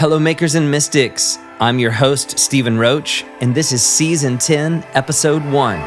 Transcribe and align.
Hello, 0.00 0.18
makers 0.18 0.54
and 0.54 0.70
mystics. 0.70 1.36
I'm 1.60 1.78
your 1.78 1.90
host, 1.90 2.38
Stephen 2.38 2.78
Roach, 2.78 3.22
and 3.42 3.54
this 3.54 3.70
is 3.70 3.82
season 3.82 4.38
10, 4.38 4.82
episode 4.94 5.44
1. 5.44 5.78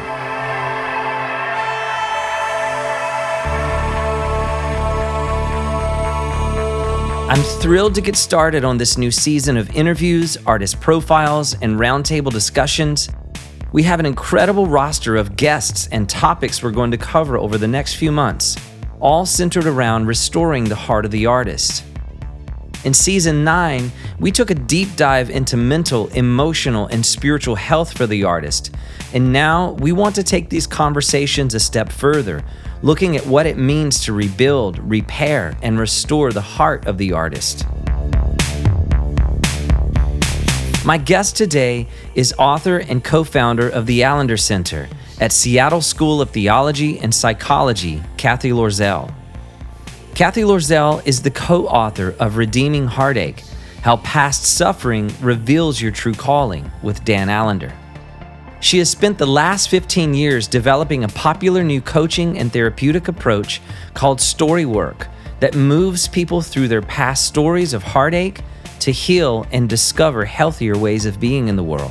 I'm 7.28 7.42
thrilled 7.60 7.96
to 7.96 8.00
get 8.00 8.14
started 8.14 8.64
on 8.64 8.78
this 8.78 8.96
new 8.96 9.10
season 9.10 9.56
of 9.56 9.74
interviews, 9.74 10.36
artist 10.46 10.80
profiles, 10.80 11.54
and 11.54 11.80
roundtable 11.80 12.30
discussions. 12.30 13.08
We 13.72 13.82
have 13.82 13.98
an 13.98 14.06
incredible 14.06 14.68
roster 14.68 15.16
of 15.16 15.34
guests 15.34 15.88
and 15.90 16.08
topics 16.08 16.62
we're 16.62 16.70
going 16.70 16.92
to 16.92 16.98
cover 16.98 17.36
over 17.36 17.58
the 17.58 17.66
next 17.66 17.94
few 17.94 18.12
months, 18.12 18.56
all 19.00 19.26
centered 19.26 19.66
around 19.66 20.06
restoring 20.06 20.66
the 20.66 20.76
heart 20.76 21.04
of 21.04 21.10
the 21.10 21.26
artist. 21.26 21.82
In 22.84 22.92
season 22.92 23.44
9, 23.44 23.90
we 24.20 24.30
took 24.30 24.50
a 24.50 24.54
deep 24.54 24.94
dive 24.94 25.30
into 25.30 25.56
mental, 25.56 26.08
emotional, 26.08 26.86
and 26.88 27.04
spiritual 27.04 27.54
health 27.54 27.96
for 27.96 28.06
the 28.06 28.24
artist. 28.24 28.74
And 29.14 29.32
now 29.32 29.70
we 29.72 29.90
want 29.92 30.14
to 30.16 30.22
take 30.22 30.50
these 30.50 30.66
conversations 30.66 31.54
a 31.54 31.60
step 31.60 31.90
further, 31.90 32.44
looking 32.82 33.16
at 33.16 33.26
what 33.26 33.46
it 33.46 33.56
means 33.56 34.04
to 34.04 34.12
rebuild, 34.12 34.78
repair, 34.78 35.56
and 35.62 35.78
restore 35.78 36.30
the 36.30 36.42
heart 36.42 36.86
of 36.86 36.98
the 36.98 37.14
artist. 37.14 37.64
My 40.84 40.98
guest 40.98 41.36
today 41.36 41.88
is 42.14 42.34
author 42.38 42.76
and 42.76 43.02
co 43.02 43.24
founder 43.24 43.66
of 43.66 43.86
the 43.86 44.02
Allender 44.02 44.36
Center 44.36 44.90
at 45.18 45.32
Seattle 45.32 45.80
School 45.80 46.20
of 46.20 46.28
Theology 46.32 46.98
and 46.98 47.14
Psychology, 47.14 48.02
Cathy 48.18 48.50
Loerzel. 48.50 49.23
Cathy 50.14 50.42
Loerzel 50.42 51.04
is 51.04 51.22
the 51.22 51.30
co 51.32 51.66
author 51.66 52.14
of 52.20 52.36
Redeeming 52.36 52.86
Heartache 52.86 53.42
How 53.82 53.96
Past 53.96 54.44
Suffering 54.44 55.12
Reveals 55.20 55.80
Your 55.80 55.90
True 55.90 56.14
Calling 56.14 56.70
with 56.84 57.04
Dan 57.04 57.28
Allender. 57.28 57.72
She 58.60 58.78
has 58.78 58.88
spent 58.88 59.18
the 59.18 59.26
last 59.26 59.68
15 59.70 60.14
years 60.14 60.46
developing 60.46 61.02
a 61.02 61.08
popular 61.08 61.64
new 61.64 61.80
coaching 61.80 62.38
and 62.38 62.52
therapeutic 62.52 63.08
approach 63.08 63.60
called 63.94 64.20
story 64.20 64.64
work 64.64 65.08
that 65.40 65.56
moves 65.56 66.06
people 66.06 66.42
through 66.42 66.68
their 66.68 66.80
past 66.80 67.26
stories 67.26 67.74
of 67.74 67.82
heartache 67.82 68.40
to 68.78 68.92
heal 68.92 69.44
and 69.50 69.68
discover 69.68 70.24
healthier 70.24 70.78
ways 70.78 71.06
of 71.06 71.18
being 71.18 71.48
in 71.48 71.56
the 71.56 71.64
world. 71.64 71.90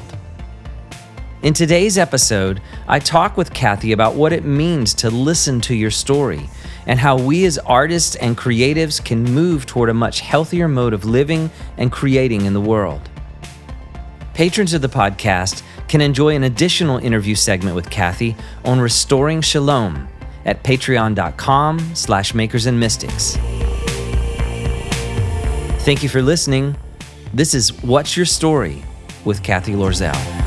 In 1.42 1.54
today's 1.54 1.98
episode, 1.98 2.62
I 2.88 3.00
talk 3.00 3.36
with 3.36 3.54
Cathy 3.54 3.92
about 3.92 4.16
what 4.16 4.32
it 4.32 4.46
means 4.46 4.94
to 4.94 5.10
listen 5.10 5.60
to 5.60 5.76
your 5.76 5.92
story 5.92 6.50
and 6.86 7.00
how 7.00 7.18
we 7.18 7.46
as 7.46 7.58
artists 7.60 8.16
and 8.16 8.38
creatives 8.38 9.04
can 9.04 9.24
move 9.24 9.66
toward 9.66 9.90
a 9.90 9.94
much 9.94 10.20
healthier 10.22 10.68
mode 10.68 10.94
of 10.94 11.06
living 11.06 11.50
and 11.78 11.92
creating 11.92 12.46
in 12.46 12.54
the 12.54 12.62
world. 12.62 13.10
Patrons 14.34 14.74
of 14.74 14.82
the 14.82 14.90
podcast 14.90 15.62
can 15.88 16.02
enjoy 16.02 16.36
an 16.36 16.44
additional 16.44 16.98
interview 16.98 17.36
segment 17.36 17.76
with 17.76 17.90
Cathy 17.90 18.36
on 18.66 18.80
restoring 18.80 19.42
shalom 19.42 20.08
at 20.46 20.64
patreon.com 20.64 21.96
slash 21.96 22.34
makers 22.34 22.66
and 22.66 22.80
mystics. 22.80 23.38
Thank 25.84 26.02
you 26.02 26.10
for 26.10 26.22
listening. 26.22 26.76
This 27.34 27.54
is 27.54 27.84
What's 27.84 28.16
Your 28.18 28.26
Story 28.26 28.84
with 29.26 29.44
Cathy 29.44 29.74
Loerzel. 29.74 30.43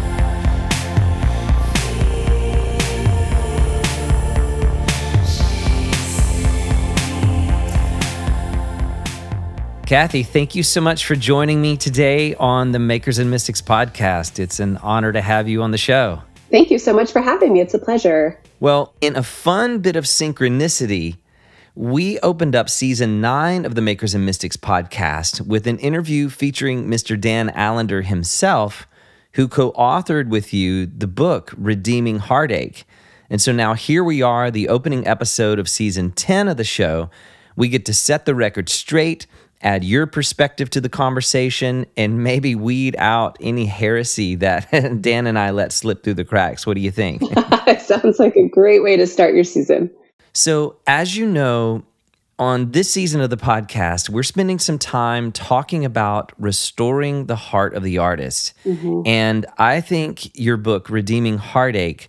Cathy, 9.87 10.25
thank 10.25 10.57
you 10.57 10.65
so 10.65 10.81
much 10.81 11.07
for 11.07 11.15
joining 11.15 11.63
me 11.63 11.77
today 11.77 12.35
on 12.35 12.73
the 12.73 12.79
Makers 12.81 13.19
and 13.19 13.31
Mystics 13.31 13.63
podcast. 13.63 14.41
It's 14.41 14.59
an 14.59 14.79
honor 14.79 15.13
to 15.13 15.21
have 15.21 15.49
you 15.49 15.63
on 15.63 15.71
the 15.71 15.79
show. 15.79 16.23
Thank 16.51 16.73
you 16.73 16.79
so 16.81 16.93
much 16.93 17.13
for 17.13 17.21
having 17.21 17.53
me. 17.53 17.61
It's 17.61 17.73
a 17.73 17.79
pleasure. 17.79 18.37
Well, 18.59 18.95
in 19.01 19.15
a 19.15 19.23
fun 19.23 19.79
bit 19.79 19.95
of 19.95 20.03
synchronicity, 20.03 21.19
we 21.77 22.19
opened 22.19 22.57
up 22.57 22.69
season 22.69 23.21
nine 23.21 23.65
of 23.65 23.77
the 23.77 23.81
Makers 23.81 24.13
and 24.13 24.27
Mystics 24.27 24.57
podcast 24.57 25.47
with 25.47 25.69
an 25.69 25.79
interview 25.79 26.31
featuring 26.31 26.89
Mr. 26.89 27.19
Dan 27.19 27.51
Allender 27.51 28.03
himself, 28.03 28.89
who 29.35 29.47
co 29.47 29.71
authored 29.75 30.31
with 30.31 30.53
you 30.53 30.87
the 30.87 31.07
book 31.07 31.55
Redeeming 31.57 32.19
Heartache. 32.19 32.85
And 33.31 33.41
so 33.41 33.53
now 33.53 33.75
here 33.75 34.03
we 34.03 34.21
are, 34.21 34.51
the 34.51 34.69
opening 34.69 35.07
episode 35.07 35.61
of 35.61 35.69
season 35.69 36.11
10 36.11 36.49
of 36.49 36.57
the 36.57 36.65
show. 36.65 37.09
We 37.55 37.69
get 37.69 37.87
to 37.87 37.95
set 37.95 38.27
the 38.27 38.35
record 38.35 38.69
straight, 38.69 39.27
add 39.67 39.83
your 39.83 40.07
perspective 40.07 40.71
to 40.71 40.81
the 40.81 40.89
conversation, 40.89 41.87
and 41.97 42.23
maybe 42.23 42.55
weed 42.55 42.95
out 42.99 43.37
any 43.41 43.67
heresy 43.67 44.37
that 44.37 44.71
Dan 45.03 45.27
and 45.27 45.37
I 45.37 45.51
let 45.51 45.73
slip 45.73 46.05
through 46.05 46.15
the 46.15 46.25
cracks. 46.25 46.67
What 46.67 46.75
do 46.75 46.81
you 46.81 46.93
think? 46.93 47.23
it 47.67 47.83
sounds 47.83 48.21
like 48.21 48.37
a 48.37 48.49
great 48.49 48.85
way 48.85 48.97
to 48.97 49.07
start 49.07 49.35
your 49.35 49.43
season. 49.43 49.91
So, 50.33 50.77
as 50.87 51.17
you 51.17 51.27
know, 51.27 51.83
on 52.39 52.71
this 52.71 52.91
season 52.91 53.21
of 53.21 53.31
the 53.31 53.37
podcast, 53.37 54.09
we're 54.09 54.23
spending 54.23 54.61
some 54.61 54.79
time 54.79 55.33
talking 55.33 55.85
about 55.85 56.33
restoring 56.39 57.27
the 57.27 57.37
heart 57.37 57.75
of 57.75 57.83
the 57.83 57.99
artist. 57.99 58.53
Mm-hmm. 58.65 59.03
And 59.05 59.47
I 59.59 59.81
think 59.81 60.39
your 60.39 60.57
book, 60.57 60.89
Redeeming 60.89 61.39
Heartache, 61.39 62.09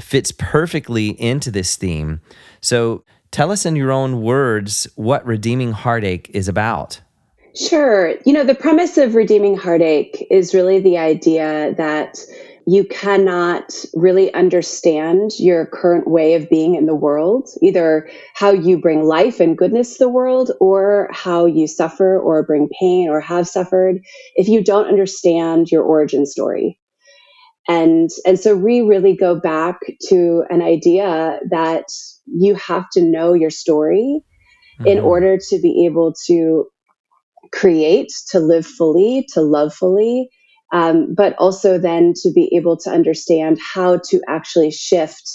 fits 0.00 0.32
perfectly 0.32 1.10
into 1.20 1.52
this 1.52 1.76
theme. 1.76 2.22
So, 2.60 3.04
tell 3.30 3.50
us 3.50 3.66
in 3.66 3.76
your 3.76 3.92
own 3.92 4.22
words 4.22 4.86
what 4.96 5.24
Redeeming 5.26 5.72
Heartache 5.72 6.30
is 6.32 6.48
about. 6.48 7.00
Sure. 7.54 8.14
You 8.24 8.32
know, 8.32 8.44
the 8.44 8.54
premise 8.54 8.98
of 8.98 9.14
Redeeming 9.14 9.56
Heartache 9.56 10.26
is 10.30 10.54
really 10.54 10.78
the 10.80 10.98
idea 10.98 11.74
that 11.76 12.18
you 12.68 12.84
cannot 12.84 13.72
really 13.94 14.32
understand 14.34 15.30
your 15.38 15.64
current 15.64 16.06
way 16.06 16.34
of 16.34 16.50
being 16.50 16.74
in 16.74 16.84
the 16.84 16.94
world, 16.94 17.48
either 17.62 18.08
how 18.34 18.50
you 18.50 18.78
bring 18.78 19.04
life 19.04 19.40
and 19.40 19.56
goodness 19.56 19.94
to 19.94 20.04
the 20.04 20.08
world 20.08 20.52
or 20.60 21.08
how 21.10 21.46
you 21.46 21.66
suffer 21.66 22.20
or 22.20 22.42
bring 22.42 22.68
pain 22.78 23.08
or 23.08 23.22
have 23.22 23.48
suffered, 23.48 23.96
if 24.36 24.48
you 24.48 24.62
don't 24.62 24.86
understand 24.86 25.70
your 25.70 25.82
origin 25.82 26.26
story. 26.26 26.78
And, 27.68 28.10
and 28.26 28.38
so 28.38 28.54
we 28.54 28.82
really 28.82 29.16
go 29.16 29.40
back 29.40 29.78
to 30.08 30.44
an 30.50 30.60
idea 30.60 31.40
that 31.50 31.86
you 32.36 32.54
have 32.54 32.88
to 32.90 33.02
know 33.02 33.34
your 33.34 33.50
story 33.50 34.20
mm-hmm. 34.78 34.86
in 34.86 34.98
order 34.98 35.38
to 35.48 35.58
be 35.60 35.84
able 35.86 36.14
to 36.26 36.66
create, 37.52 38.12
to 38.30 38.40
live 38.40 38.66
fully, 38.66 39.26
to 39.32 39.40
love 39.40 39.74
fully, 39.74 40.28
um, 40.72 41.14
but 41.14 41.34
also 41.38 41.78
then 41.78 42.12
to 42.22 42.30
be 42.32 42.54
able 42.54 42.76
to 42.76 42.90
understand 42.90 43.58
how 43.60 43.98
to 43.98 44.20
actually 44.28 44.70
shift 44.70 45.30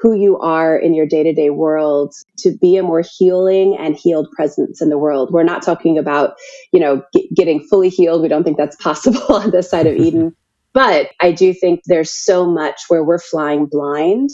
who 0.00 0.14
you 0.14 0.38
are 0.38 0.78
in 0.78 0.94
your 0.94 1.06
day 1.06 1.24
to 1.24 1.32
day 1.32 1.50
world 1.50 2.14
to 2.38 2.56
be 2.58 2.76
a 2.76 2.82
more 2.84 3.02
healing 3.18 3.76
and 3.78 3.96
healed 3.96 4.30
presence 4.30 4.80
in 4.80 4.90
the 4.90 4.98
world. 4.98 5.32
We're 5.32 5.42
not 5.42 5.62
talking 5.62 5.98
about, 5.98 6.34
you 6.72 6.78
know, 6.78 7.02
g- 7.12 7.28
getting 7.34 7.60
fully 7.68 7.88
healed. 7.88 8.22
We 8.22 8.28
don't 8.28 8.44
think 8.44 8.56
that's 8.56 8.76
possible 8.82 9.34
on 9.34 9.50
this 9.50 9.68
side 9.70 9.86
of 9.86 9.96
Eden. 9.96 10.34
But 10.74 11.08
I 11.18 11.32
do 11.32 11.54
think 11.54 11.80
there's 11.86 12.12
so 12.12 12.46
much 12.46 12.82
where 12.86 13.02
we're 13.02 13.18
flying 13.18 13.66
blind 13.66 14.28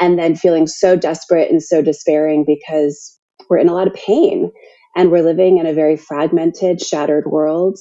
and 0.00 0.18
then 0.18 0.36
feeling 0.36 0.66
so 0.66 0.96
desperate 0.96 1.50
and 1.50 1.62
so 1.62 1.82
despairing 1.82 2.44
because 2.46 3.18
we're 3.50 3.58
in 3.58 3.68
a 3.68 3.74
lot 3.74 3.88
of 3.88 3.94
pain 3.94 4.52
and 4.96 5.10
we're 5.10 5.22
living 5.22 5.58
in 5.58 5.66
a 5.66 5.72
very 5.74 5.96
fragmented, 5.96 6.80
shattered 6.80 7.26
world 7.26 7.78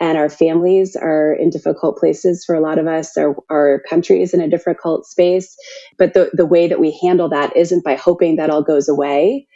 and 0.00 0.16
our 0.16 0.30
families 0.30 0.96
are 0.96 1.34
in 1.34 1.50
difficult 1.50 1.98
places 1.98 2.42
for 2.44 2.54
a 2.54 2.60
lot 2.60 2.78
of 2.78 2.86
us. 2.86 3.16
Our, 3.18 3.36
our 3.50 3.82
country 3.88 4.22
is 4.22 4.32
in 4.32 4.40
a 4.40 4.48
difficult 4.48 5.06
space. 5.06 5.54
But 5.98 6.14
the, 6.14 6.30
the 6.32 6.46
way 6.46 6.68
that 6.68 6.80
we 6.80 6.98
handle 7.02 7.28
that 7.28 7.54
isn't 7.54 7.84
by 7.84 7.96
hoping 7.96 8.36
that 8.36 8.50
all 8.50 8.62
goes 8.62 8.88
away. 8.88 9.46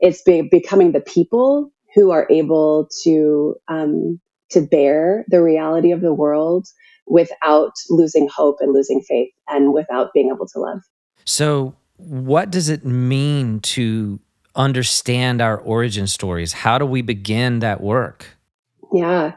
It's 0.00 0.22
be, 0.22 0.42
becoming 0.42 0.92
the 0.92 1.00
people 1.00 1.72
who 1.94 2.10
are 2.10 2.26
able 2.30 2.88
to 3.04 3.54
um, 3.68 4.20
to 4.50 4.60
bear 4.62 5.24
the 5.28 5.42
reality 5.42 5.92
of 5.92 6.00
the 6.00 6.14
world 6.14 6.66
without 7.06 7.72
losing 7.90 8.28
hope 8.34 8.56
and 8.60 8.74
losing 8.74 9.00
faith 9.02 9.30
and 9.48 9.72
without 9.72 10.12
being 10.14 10.30
able 10.34 10.46
to 10.46 10.60
love. 10.60 10.80
So, 11.24 11.74
what 11.96 12.50
does 12.50 12.68
it 12.68 12.84
mean 12.84 13.60
to 13.60 14.20
understand 14.54 15.40
our 15.40 15.58
origin 15.58 16.06
stories? 16.06 16.52
How 16.52 16.78
do 16.78 16.86
we 16.86 17.02
begin 17.02 17.60
that 17.60 17.80
work? 17.80 18.26
Yeah. 18.92 19.32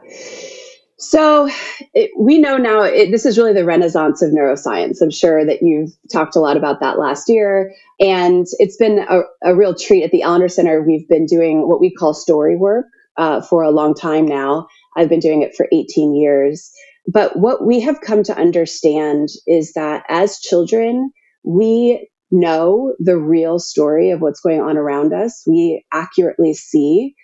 So 0.98 1.48
it, 1.94 2.10
we 2.18 2.38
know 2.38 2.56
now 2.56 2.82
it, 2.82 3.12
this 3.12 3.24
is 3.24 3.38
really 3.38 3.52
the 3.52 3.64
renaissance 3.64 4.20
of 4.20 4.30
neuroscience. 4.30 5.00
I'm 5.00 5.10
sure 5.10 5.44
that 5.44 5.62
you've 5.62 5.92
talked 6.12 6.34
a 6.34 6.40
lot 6.40 6.56
about 6.56 6.80
that 6.80 6.98
last 6.98 7.28
year. 7.28 7.72
And 8.00 8.46
it's 8.58 8.76
been 8.76 9.06
a, 9.08 9.20
a 9.44 9.54
real 9.54 9.74
treat 9.74 10.02
at 10.02 10.10
the 10.10 10.22
Allender 10.22 10.48
Center. 10.48 10.82
We've 10.82 11.08
been 11.08 11.26
doing 11.26 11.68
what 11.68 11.80
we 11.80 11.92
call 11.92 12.14
story 12.14 12.56
work 12.56 12.86
uh, 13.16 13.40
for 13.42 13.62
a 13.62 13.70
long 13.70 13.94
time 13.94 14.26
now. 14.26 14.66
I've 14.96 15.08
been 15.08 15.20
doing 15.20 15.42
it 15.42 15.54
for 15.54 15.68
18 15.72 16.14
years. 16.16 16.72
But 17.06 17.38
what 17.38 17.64
we 17.64 17.80
have 17.80 18.00
come 18.00 18.24
to 18.24 18.36
understand 18.36 19.28
is 19.46 19.72
that 19.74 20.04
as 20.08 20.40
children, 20.40 21.12
we 21.44 22.08
know 22.30 22.94
the 22.98 23.16
real 23.16 23.58
story 23.58 24.10
of 24.10 24.20
what's 24.20 24.40
going 24.40 24.60
on 24.60 24.76
around 24.76 25.12
us. 25.12 25.42
We 25.46 25.84
accurately 25.92 26.54
see 26.54 27.14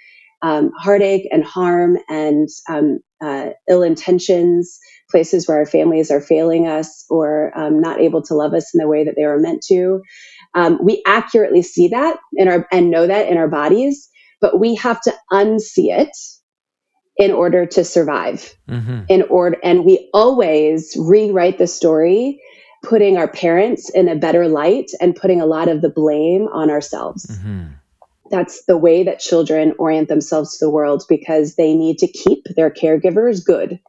um, 0.43 0.71
heartache 0.79 1.27
and 1.31 1.45
harm 1.45 1.99
and 2.09 2.49
um, 2.69 3.01
uh, 3.23 3.51
ill 3.69 3.83
intentions, 3.83 4.79
places 5.11 5.49
where 5.49 5.59
our 5.59 5.67
families 5.67 6.11
are 6.11 6.21
failing 6.21 6.67
us 6.67 7.05
or 7.09 7.57
um, 7.59 7.81
not 7.81 8.01
able 8.01 8.23
to 8.23 8.35
love 8.35 8.53
us 8.53 8.75
in 8.75 8.79
the 8.79 8.89
way 8.89 9.05
that 9.05 9.15
they 9.17 9.25
were 9.25 9.41
meant 9.41 9.63
to. 9.69 10.03
Um, 10.55 10.79
we 10.83 11.03
accurately 11.07 11.63
see 11.63 11.89
that 11.89 12.19
in 12.35 12.49
our 12.49 12.67
and 12.71 12.91
know 12.91 13.07
that 13.07 13.29
in 13.29 13.39
our 13.39 13.49
bodies, 13.49 14.09
but 14.41 14.61
we 14.61 14.75
have 14.77 15.01
to 15.03 15.15
unsee 15.33 15.99
it 15.99 16.17
in 17.17 17.31
order 17.31 17.65
to 17.65 17.85
survive. 17.85 18.55
Mm-hmm. 18.69 19.03
In 19.09 19.23
order, 19.23 19.57
and 19.63 19.85
we 19.85 20.11
always 20.13 20.95
rewrite 20.99 21.59
the 21.59 21.67
story, 21.67 22.41
putting 22.85 23.17
our 23.17 23.29
parents 23.29 23.91
in 23.91 24.09
a 24.09 24.17
better 24.17 24.49
light 24.49 24.91
and 25.01 25.17
putting 25.17 25.41
a 25.41 25.47
lot 25.47 25.69
of 25.69 25.81
the 25.83 25.89
blame 25.89 26.49
on 26.49 26.71
ourselves. 26.71 27.27
Mm-hmm. 27.27 27.73
That's 28.31 28.65
the 28.67 28.77
way 28.77 29.03
that 29.05 29.19
children 29.19 29.75
orient 29.79 30.09
themselves 30.09 30.59
to 30.59 30.65
the 30.65 30.71
world 30.71 31.05
because 31.09 31.57
they 31.57 31.75
need 31.75 31.99
to 31.99 32.07
keep 32.07 32.45
their 32.57 32.71
caregivers 32.71 33.45
good 33.45 33.81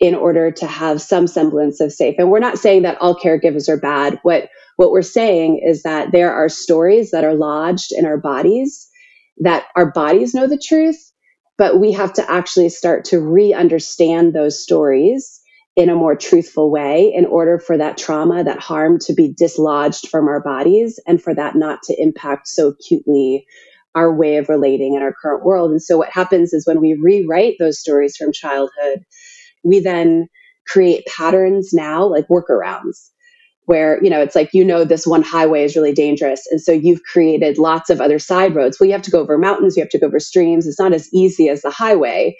in 0.00 0.14
order 0.14 0.50
to 0.52 0.66
have 0.66 1.02
some 1.02 1.26
semblance 1.26 1.80
of 1.80 1.92
safe. 1.92 2.14
And 2.18 2.30
we're 2.30 2.38
not 2.38 2.58
saying 2.58 2.82
that 2.82 2.98
all 3.00 3.16
caregivers 3.16 3.68
are 3.68 3.80
bad. 3.80 4.18
What 4.22 4.48
what 4.76 4.92
we're 4.92 5.02
saying 5.02 5.60
is 5.66 5.82
that 5.82 6.12
there 6.12 6.32
are 6.32 6.48
stories 6.48 7.10
that 7.10 7.24
are 7.24 7.34
lodged 7.34 7.90
in 7.90 8.06
our 8.06 8.16
bodies 8.16 8.88
that 9.38 9.66
our 9.76 9.90
bodies 9.90 10.34
know 10.34 10.46
the 10.46 10.58
truth 10.58 11.12
but 11.56 11.80
we 11.80 11.90
have 11.92 12.12
to 12.12 12.30
actually 12.30 12.68
start 12.68 13.04
to 13.06 13.20
re 13.20 13.52
understand 13.52 14.32
those 14.32 14.62
stories 14.62 15.37
in 15.78 15.88
a 15.88 15.94
more 15.94 16.16
truthful 16.16 16.72
way 16.72 17.12
in 17.14 17.24
order 17.24 17.56
for 17.56 17.78
that 17.78 17.96
trauma, 17.96 18.42
that 18.42 18.58
harm 18.58 18.98
to 18.98 19.14
be 19.14 19.32
dislodged 19.32 20.08
from 20.08 20.26
our 20.26 20.40
bodies 20.40 20.98
and 21.06 21.22
for 21.22 21.32
that 21.32 21.54
not 21.54 21.84
to 21.84 21.94
impact 22.02 22.48
so 22.48 22.70
acutely 22.70 23.46
our 23.94 24.12
way 24.12 24.38
of 24.38 24.48
relating 24.48 24.94
in 24.94 25.02
our 25.02 25.14
current 25.22 25.44
world. 25.44 25.70
And 25.70 25.80
so, 25.80 25.96
what 25.96 26.10
happens 26.10 26.52
is 26.52 26.66
when 26.66 26.80
we 26.80 26.98
rewrite 27.00 27.54
those 27.60 27.78
stories 27.78 28.16
from 28.16 28.32
childhood, 28.32 29.04
we 29.62 29.78
then 29.78 30.26
create 30.66 31.06
patterns 31.06 31.70
now, 31.72 32.04
like 32.04 32.26
workarounds 32.26 33.10
where 33.66 34.02
you 34.02 34.08
know 34.08 34.20
it's 34.22 34.34
like 34.34 34.54
you 34.54 34.64
know 34.64 34.82
this 34.82 35.06
one 35.06 35.22
highway 35.22 35.62
is 35.62 35.76
really 35.76 35.92
dangerous. 35.92 36.42
And 36.50 36.60
so 36.60 36.72
you've 36.72 37.02
created 37.04 37.58
lots 37.58 37.90
of 37.90 38.00
other 38.00 38.18
side 38.18 38.54
roads. 38.54 38.80
Well 38.80 38.86
you 38.86 38.94
have 38.94 39.02
to 39.02 39.10
go 39.10 39.20
over 39.20 39.36
mountains 39.36 39.76
you 39.76 39.82
have 39.82 39.90
to 39.90 39.98
go 39.98 40.06
over 40.06 40.18
streams. 40.18 40.66
It's 40.66 40.80
not 40.80 40.94
as 40.94 41.12
easy 41.12 41.50
as 41.50 41.60
the 41.60 41.70
highway 41.70 42.34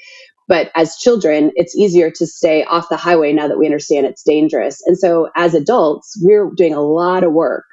but 0.49 0.73
as 0.77 0.97
children 0.99 1.53
it's 1.57 1.77
easier 1.77 2.11
to 2.11 2.27
stay 2.27 2.65
off 2.65 2.91
the 2.91 2.99
highway 2.99 3.33
now 3.33 3.49
that 3.49 3.59
we 3.59 3.67
understand 3.67 4.07
it's 4.07 4.25
dangerous. 4.25 4.83
And 4.87 4.99
so 4.99 5.31
as 5.37 5.55
adults 5.55 6.19
we're 6.23 6.51
doing 6.57 6.75
a 6.75 6.83
lot 6.83 7.25
of 7.25 7.33
work 7.33 7.65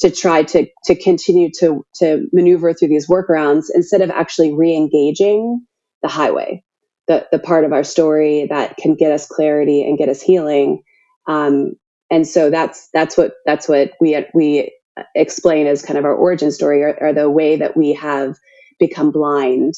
to 0.00 0.10
try 0.10 0.44
to 0.44 0.66
to 0.84 0.96
continue 0.96 1.50
to 1.60 1.84
to 1.96 2.28
maneuver 2.32 2.74
through 2.74 2.88
these 2.88 3.08
workarounds 3.08 3.66
instead 3.74 4.02
of 4.02 4.10
actually 4.10 4.54
re-engaging 4.54 5.66
the 6.02 6.08
highway 6.08 6.64
the 7.08 7.28
the 7.32 7.40
part 7.40 7.64
of 7.66 7.74
our 7.74 7.84
story 7.84 8.48
that 8.50 8.78
can 8.78 8.96
get 8.96 9.12
us 9.12 9.28
clarity 9.28 9.84
and 9.84 9.98
get 9.98 10.10
us 10.10 10.22
healing. 10.22 10.82
Um, 11.28 11.74
and 12.10 12.28
so 12.28 12.50
that's 12.50 12.90
that's 12.94 13.18
what 13.18 13.34
that's 13.46 13.68
what 13.68 13.92
we 14.00 14.26
we 14.34 14.72
explain 15.16 15.68
as 15.68 15.84
kind 15.84 15.98
of 15.98 16.06
our 16.06 16.14
origin 16.14 16.52
story 16.52 16.82
or, 16.84 16.96
or 17.00 17.14
the 17.14 17.30
way 17.30 17.56
that 17.58 17.76
we 17.76 17.94
have 17.94 18.36
become 18.80 19.12
blind 19.12 19.74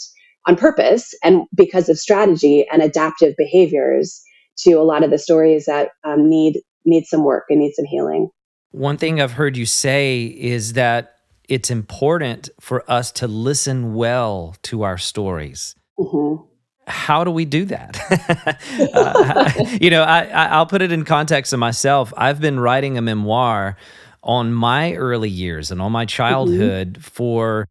on 0.47 0.57
purpose 0.57 1.15
and 1.23 1.43
because 1.55 1.89
of 1.89 1.99
strategy 1.99 2.67
and 2.73 2.83
adaptive 2.83 3.35
behaviors 3.37 4.23
to 4.59 4.73
a 4.73 4.83
lot 4.83 5.03
of 5.03 5.11
the 5.11 5.19
stories 5.19 5.67
that 5.67 5.91
um, 6.05 6.29
need 6.29 6.61
need 6.85 7.07
some 7.07 7.25
work 7.25 7.45
and 7.49 7.61
need 7.61 7.73
some 7.75 7.85
healing. 7.85 8.29
One 8.73 8.97
thing 8.97 9.21
I've 9.21 9.33
heard 9.33 9.57
you 9.57 9.67
say 9.67 10.25
is 10.25 10.73
that 10.73 11.17
it's 11.49 11.71
important 11.71 12.49
for 12.61 12.91
us 12.91 13.13
to 13.13 13.29
listen 13.29 13.95
well 13.95 14.57
to 14.63 14.83
our 14.83 14.99
stories. 14.99 15.75
Mm-hmm 15.99 16.45
how 16.87 17.25
do 17.25 17.31
we 17.31 17.45
do 17.45 17.65
that? 17.67 18.59
uh, 18.95 19.77
you 19.81 19.91
know, 19.91 20.03
I, 20.03 20.59
will 20.59 20.67
put 20.67 20.83
it 20.83 20.93
in 20.93 21.05
context 21.05 21.53
of 21.53 21.59
myself. 21.59 22.13
I've 22.17 22.41
been 22.41 22.59
writing 22.59 22.99
a 22.99 23.03
memoir 23.03 23.77
on 24.23 24.53
my 24.53 24.95
early 24.95 25.31
years 25.31 25.71
and 25.71 25.81
on 25.83 25.93
my 25.93 26.05
childhood 26.05 26.95
mm-hmm. 26.95 27.01
for 27.01 27.69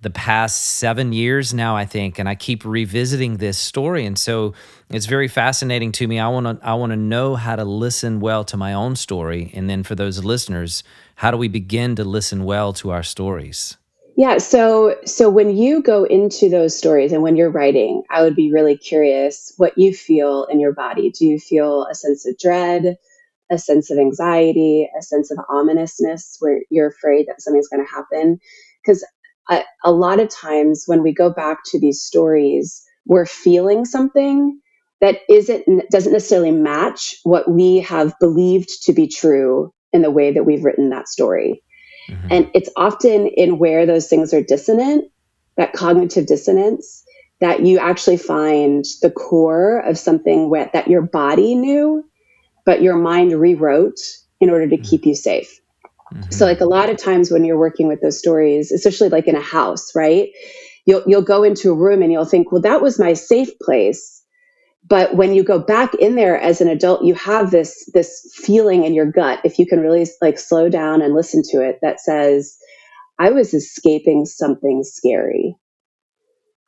the 0.00 0.10
past 0.10 0.64
seven 0.64 1.12
years 1.12 1.52
now, 1.52 1.76
I 1.76 1.84
think, 1.84 2.18
and 2.18 2.28
I 2.28 2.36
keep 2.36 2.64
revisiting 2.64 3.38
this 3.38 3.58
story, 3.58 4.06
and 4.06 4.16
so 4.16 4.54
it's 4.90 5.06
very 5.06 5.26
fascinating 5.26 5.90
to 5.92 6.06
me. 6.06 6.20
I 6.20 6.28
want 6.28 6.46
to 6.46 6.66
I 6.66 6.74
want 6.74 6.90
to 6.90 6.96
know 6.96 7.34
how 7.34 7.56
to 7.56 7.64
listen 7.64 8.20
well 8.20 8.44
to 8.44 8.56
my 8.56 8.72
own 8.72 8.94
story, 8.94 9.50
and 9.54 9.68
then 9.68 9.82
for 9.82 9.94
those 9.96 10.24
listeners, 10.24 10.84
how 11.16 11.30
do 11.30 11.36
we 11.36 11.48
begin 11.48 11.96
to 11.96 12.04
listen 12.04 12.44
well 12.44 12.72
to 12.74 12.90
our 12.90 13.02
stories? 13.02 13.76
Yeah, 14.16 14.38
so 14.38 14.96
so 15.04 15.30
when 15.30 15.56
you 15.56 15.82
go 15.82 16.04
into 16.04 16.48
those 16.48 16.76
stories 16.76 17.12
and 17.12 17.22
when 17.22 17.36
you're 17.36 17.50
writing, 17.50 18.02
I 18.10 18.22
would 18.22 18.36
be 18.36 18.52
really 18.52 18.76
curious 18.76 19.52
what 19.56 19.76
you 19.78 19.94
feel 19.94 20.44
in 20.44 20.60
your 20.60 20.72
body. 20.72 21.10
Do 21.10 21.26
you 21.26 21.40
feel 21.40 21.86
a 21.86 21.94
sense 21.94 22.26
of 22.26 22.38
dread, 22.38 22.96
a 23.50 23.58
sense 23.58 23.90
of 23.90 23.98
anxiety, 23.98 24.88
a 24.96 25.02
sense 25.02 25.32
of 25.32 25.38
ominousness 25.48 26.36
where 26.38 26.60
you're 26.70 26.88
afraid 26.88 27.26
that 27.26 27.40
something's 27.40 27.68
going 27.68 27.84
to 27.84 27.92
happen? 27.92 28.38
Because 28.84 29.04
a, 29.48 29.62
a 29.84 29.92
lot 29.92 30.20
of 30.20 30.28
times 30.28 30.84
when 30.86 31.02
we 31.02 31.12
go 31.12 31.30
back 31.30 31.58
to 31.66 31.80
these 31.80 32.02
stories, 32.02 32.84
we're 33.06 33.26
feeling 33.26 33.84
something 33.84 34.60
that 35.00 35.20
isn't 35.28 35.90
doesn't 35.90 36.12
necessarily 36.12 36.50
match 36.50 37.16
what 37.22 37.50
we 37.50 37.80
have 37.80 38.18
believed 38.18 38.68
to 38.84 38.92
be 38.92 39.06
true 39.06 39.72
in 39.92 40.02
the 40.02 40.10
way 40.10 40.32
that 40.32 40.44
we've 40.44 40.64
written 40.64 40.90
that 40.90 41.08
story. 41.08 41.62
Mm-hmm. 42.08 42.28
And 42.30 42.50
it's 42.54 42.70
often 42.76 43.26
in 43.26 43.58
where 43.58 43.86
those 43.86 44.08
things 44.08 44.34
are 44.34 44.42
dissonant, 44.42 45.10
that 45.56 45.72
cognitive 45.72 46.26
dissonance, 46.26 47.04
that 47.40 47.64
you 47.64 47.78
actually 47.78 48.16
find 48.16 48.84
the 49.02 49.10
core 49.10 49.78
of 49.80 49.98
something 49.98 50.50
where, 50.50 50.70
that 50.72 50.88
your 50.88 51.02
body 51.02 51.54
knew, 51.54 52.04
but 52.64 52.82
your 52.82 52.96
mind 52.96 53.32
rewrote 53.32 54.00
in 54.40 54.50
order 54.50 54.68
to 54.68 54.76
mm-hmm. 54.76 54.84
keep 54.84 55.06
you 55.06 55.14
safe. 55.14 55.60
Mm-hmm. 56.14 56.30
So, 56.30 56.46
like 56.46 56.60
a 56.60 56.66
lot 56.66 56.90
of 56.90 56.96
times 56.96 57.30
when 57.30 57.44
you're 57.44 57.58
working 57.58 57.88
with 57.88 58.00
those 58.00 58.18
stories, 58.18 58.72
especially 58.72 59.08
like 59.10 59.28
in 59.28 59.36
a 59.36 59.40
house, 59.40 59.94
right? 59.94 60.28
You'll 60.86 61.02
you'll 61.06 61.22
go 61.22 61.42
into 61.42 61.70
a 61.70 61.76
room 61.76 62.02
and 62.02 62.12
you'll 62.12 62.24
think, 62.24 62.52
well, 62.52 62.62
that 62.62 62.82
was 62.82 62.98
my 62.98 63.14
safe 63.14 63.50
place 63.60 64.16
but 64.88 65.16
when 65.16 65.34
you 65.34 65.42
go 65.42 65.58
back 65.58 65.94
in 65.94 66.14
there 66.14 66.40
as 66.40 66.60
an 66.60 66.68
adult 66.68 67.04
you 67.04 67.14
have 67.14 67.50
this 67.50 67.90
this 67.94 68.30
feeling 68.34 68.84
in 68.84 68.94
your 68.94 69.10
gut 69.10 69.40
if 69.44 69.58
you 69.58 69.66
can 69.66 69.80
really 69.80 70.06
like 70.22 70.38
slow 70.38 70.68
down 70.68 71.02
and 71.02 71.14
listen 71.14 71.42
to 71.42 71.62
it 71.62 71.78
that 71.82 72.00
says 72.00 72.56
i 73.18 73.30
was 73.30 73.54
escaping 73.54 74.24
something 74.24 74.82
scary 74.84 75.54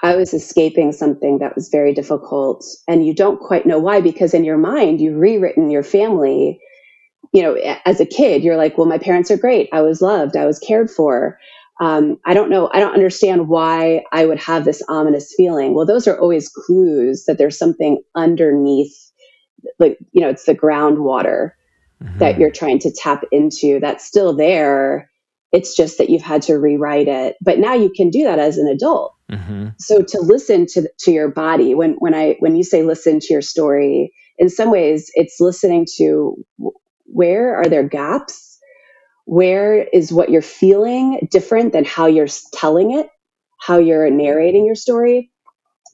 i 0.03 0.17
was 0.17 0.35
escaping 0.35 0.93
something 0.93 1.39
that 1.39 1.55
was 1.55 1.69
very 1.71 1.95
difficult 1.95 2.65
and 2.89 3.07
you 3.07 3.15
don't 3.15 3.41
quite 3.41 3.67
know 3.67 3.79
why 3.79 4.01
because 4.01 4.35
in 4.35 4.45
your 4.45 4.59
mind 4.59 5.01
you've 5.01 5.19
rewritten 5.19 5.71
your 5.71 5.85
family 5.85 6.61
you 7.33 7.43
know 7.43 7.55
as 7.85 8.01
a 8.01 8.07
kid 8.07 8.43
you're 8.43 8.57
like 8.57 8.77
well 8.77 8.87
my 8.87 8.99
parents 8.99 9.31
are 9.31 9.37
great 9.37 9.69
i 9.73 9.81
was 9.81 10.03
loved 10.03 10.37
i 10.37 10.47
was 10.47 10.59
cared 10.59 10.91
for 10.91 11.39
um, 11.81 12.19
I 12.27 12.35
don't 12.35 12.51
know, 12.51 12.71
I 12.75 12.79
don't 12.79 12.93
understand 12.93 13.49
why 13.49 14.05
I 14.13 14.27
would 14.27 14.39
have 14.39 14.67
this 14.67 14.83
ominous 14.89 15.33
feeling. 15.35 15.75
Well, 15.75 15.87
those 15.87 16.07
are 16.07 16.21
always 16.21 16.51
clues 16.51 17.25
that 17.25 17.39
there's 17.39 17.59
something 17.59 18.03
underneath, 18.15 18.95
like, 19.79 19.99
you 20.13 20.21
know, 20.21 20.29
it's 20.29 20.45
the 20.45 20.55
groundwater 20.55 21.53
mm-hmm. 22.03 22.19
that 22.19 22.39
you're 22.39 22.51
trying 22.51 22.81
to 22.81 22.93
tap 22.93 23.25
into 23.33 23.81
that's 23.81 24.05
still 24.05 24.37
there. 24.37 25.11
It's 25.53 25.75
just 25.75 25.97
that 25.97 26.11
you've 26.11 26.23
had 26.23 26.43
to 26.43 26.59
rewrite 26.59 27.09
it. 27.09 27.37
But 27.41 27.59
now 27.59 27.73
you 27.73 27.91
can 27.91 28.11
do 28.11 28.25
that 28.25 28.39
as 28.39 28.59
an 28.59 28.69
adult. 28.69 29.15
Mm-hmm. 29.33 29.69
So 29.79 30.03
to 30.03 30.21
listen 30.21 30.67
to, 30.73 30.87
to 30.99 31.13
your 31.13 31.29
body, 31.29 31.75
when, 31.75 31.93
when 31.95 32.15
I, 32.15 32.37
when 32.41 32.57
you 32.57 32.63
say 32.63 32.83
listen 32.83 33.21
to 33.21 33.33
your 33.33 33.43
story, 33.43 34.13
in 34.37 34.51
some 34.51 34.71
ways 34.71 35.11
it's 35.15 35.41
listening 35.41 35.87
to 35.97 36.37
where 37.13 37.57
are 37.57 37.67
there 37.67 37.83
gaps 37.83 38.51
where 39.31 39.85
is 39.93 40.13
what 40.13 40.29
you're 40.29 40.43
feeling 40.43 41.29
different 41.31 41.73
than 41.73 41.85
how 41.85 42.07
you're 42.07 42.27
telling 42.53 42.91
it, 42.91 43.09
how 43.61 43.79
you're 43.79 44.11
narrating 44.11 44.67
your 44.67 44.75
story? 44.75 45.31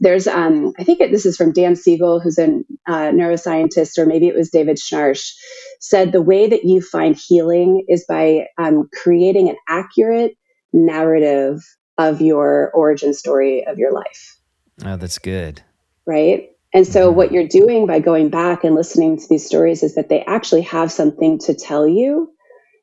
There's, 0.01 0.27
um, 0.27 0.73
I 0.79 0.85
think 0.85 1.01
it, 1.01 1.11
this 1.11 1.27
is 1.27 1.37
from 1.37 1.53
Dan 1.53 1.77
Siegel, 1.77 2.19
who's 2.19 2.39
a 2.39 2.63
uh, 2.87 3.11
neuroscientist, 3.13 3.99
or 3.99 4.07
maybe 4.07 4.27
it 4.27 4.35
was 4.35 4.49
David 4.49 4.79
Schnarch, 4.79 5.35
said 5.81 6.13
the 6.13 6.23
way 6.23 6.49
that 6.49 6.65
you 6.65 6.81
find 6.81 7.15
healing 7.15 7.85
is 7.89 8.07
by 8.09 8.47
um, 8.57 8.89
creating 9.03 9.51
an 9.51 9.57
accurate 9.69 10.33
narrative 10.73 11.61
of 11.99 12.23
your 12.23 12.71
origin 12.73 13.13
story 13.13 13.67
of 13.67 13.77
your 13.77 13.93
life. 13.93 14.39
Oh, 14.83 14.97
that's 14.97 15.19
good. 15.19 15.61
Right. 16.07 16.56
And 16.77 16.87
so, 16.87 17.09
mm-hmm. 17.09 17.17
what 17.17 17.33
you're 17.33 17.49
doing 17.49 17.87
by 17.87 18.01
going 18.01 18.29
back 18.29 18.63
and 18.63 18.75
listening 18.75 19.17
to 19.17 19.27
these 19.29 19.47
stories 19.47 19.83
is 19.83 19.95
that 19.95 20.11
they 20.11 20.23
actually 20.25 20.61
have 20.63 20.93
something 20.93 21.39
to 21.41 21.55
tell 21.55 21.89
you 21.89 22.31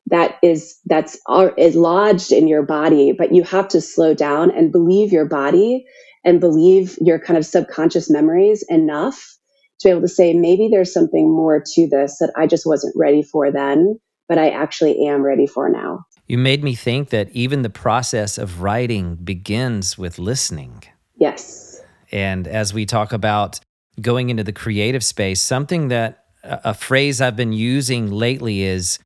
that 0.06 0.36
is 0.42 0.78
that's 0.84 1.16
is 1.56 1.76
lodged 1.76 2.30
in 2.30 2.46
your 2.46 2.62
body 2.62 3.12
but 3.12 3.34
you 3.34 3.42
have 3.42 3.68
to 3.68 3.80
slow 3.80 4.12
down 4.12 4.50
and 4.50 4.70
believe 4.70 5.12
your 5.12 5.24
body 5.24 5.86
and 6.24 6.40
believe 6.40 6.98
your 7.00 7.18
kind 7.18 7.38
of 7.38 7.46
subconscious 7.46 8.10
memories 8.10 8.62
enough 8.68 9.34
to 9.80 9.88
be 9.88 9.90
able 9.90 10.02
to 10.02 10.08
say 10.08 10.34
maybe 10.34 10.68
there's 10.70 10.92
something 10.92 11.34
more 11.34 11.62
to 11.64 11.88
this 11.88 12.18
that 12.18 12.30
i 12.36 12.46
just 12.46 12.66
wasn't 12.66 12.94
ready 12.94 13.22
for 13.22 13.50
then 13.50 13.98
but 14.28 14.36
i 14.36 14.50
actually 14.50 15.06
am 15.06 15.22
ready 15.22 15.46
for 15.46 15.70
now. 15.70 16.04
You 16.26 16.38
made 16.38 16.64
me 16.64 16.74
think 16.74 17.10
that 17.10 17.30
even 17.30 17.62
the 17.62 17.70
process 17.70 18.38
of 18.38 18.62
writing 18.62 19.16
begins 19.16 19.98
with 19.98 20.18
listening. 20.18 20.82
Yes. 21.18 21.82
And 22.10 22.48
as 22.48 22.72
we 22.72 22.86
talk 22.86 23.12
about 23.12 23.60
going 24.00 24.30
into 24.30 24.44
the 24.44 24.52
creative 24.52 25.04
space, 25.04 25.40
something 25.40 25.88
that 25.88 26.24
a 26.42 26.74
phrase 26.74 27.20
I've 27.20 27.36
been 27.36 27.52
using 27.52 28.10
lately 28.10 28.62
is 28.62 28.98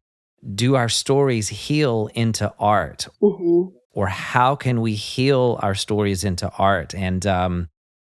do 0.55 0.75
our 0.77 0.89
stories 0.89 1.49
heal 1.49 2.09
into 2.15 2.53
art? 2.59 3.09
Mm-hmm. 3.23 3.77
Or 3.93 4.07
how 4.07 4.55
can 4.55 4.81
we 4.81 4.95
heal 4.95 5.59
our 5.63 5.75
stories 5.75 6.25
into 6.25 6.51
art? 6.59 6.95
And, 6.95 7.27
um, 7.27 7.69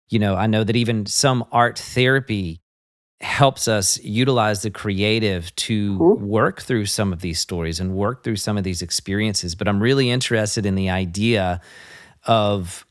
you 0.09 0.19
know, 0.19 0.35
I 0.35 0.47
know 0.47 0.63
that 0.63 0.75
even 0.75 1.05
some 1.05 1.45
art 1.51 1.79
therapy 1.79 2.61
helps 3.19 3.67
us 3.67 3.97
utilize 4.03 4.61
the 4.61 4.69
creative 4.69 5.53
to 5.55 5.97
mm-hmm. 5.97 6.25
work 6.25 6.61
through 6.61 6.85
some 6.85 7.11
of 7.11 7.21
these 7.21 7.39
stories 7.39 7.79
and 7.79 7.95
work 7.95 8.23
through 8.23 8.35
some 8.35 8.57
of 8.57 8.63
these 8.63 8.81
experiences. 8.81 9.55
But 9.55 9.67
I'm 9.67 9.81
really 9.81 10.09
interested 10.09 10.65
in 10.65 10.75
the 10.75 10.89
idea 10.89 11.61
of 12.23 12.85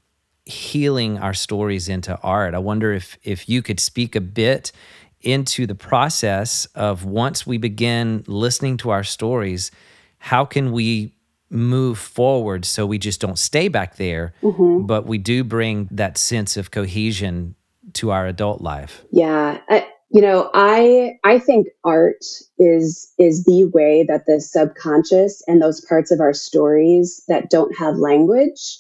healing 0.47 1.19
our 1.19 1.35
stories 1.35 1.88
into 1.88 2.19
art. 2.23 2.55
I 2.55 2.59
wonder 2.59 2.93
if 2.93 3.19
if 3.23 3.49
you 3.49 3.62
could 3.62 3.81
speak 3.81 4.17
a 4.17 4.21
bit 4.21 4.73
into 5.21 5.67
the 5.67 5.75
process 5.75 6.67
of 6.75 7.05
once 7.05 7.47
we 7.47 7.59
begin 7.59 8.25
listening 8.26 8.76
to 8.79 8.91
our 8.91 9.03
stories, 9.03 9.71
how 10.19 10.45
can 10.45 10.73
we 10.73 11.12
move 11.50 11.99
forward 11.99 12.65
so 12.65 12.87
we 12.87 12.99
just 12.99 13.21
don't 13.21 13.38
stay 13.38 13.69
back 13.69 13.97
there, 13.97 14.35
mm-hmm. 14.43 14.87
but 14.87 15.07
we 15.07 15.19
do 15.19 15.43
bring 15.45 15.88
that 15.91 16.17
sense 16.17 16.57
of 16.57 16.71
cohesion 16.71 17.55
to 17.95 18.11
our 18.11 18.26
adult 18.26 18.61
life? 18.61 19.05
Yeah. 19.11 19.61
I, 19.69 19.88
you 20.11 20.21
know, 20.21 20.50
I 20.55 21.19
I 21.25 21.41
think 21.41 21.67
art 21.83 22.25
is 22.59 23.12
is 23.19 23.45
the 23.45 23.65
way 23.75 24.05
that 24.09 24.26
the 24.26 24.41
subconscious 24.41 25.43
and 25.49 25.61
those 25.61 25.81
parts 25.81 26.12
of 26.12 26.21
our 26.21 26.33
stories 26.33 27.25
that 27.26 27.50
don't 27.50 27.76
have 27.76 27.97
language 27.97 28.79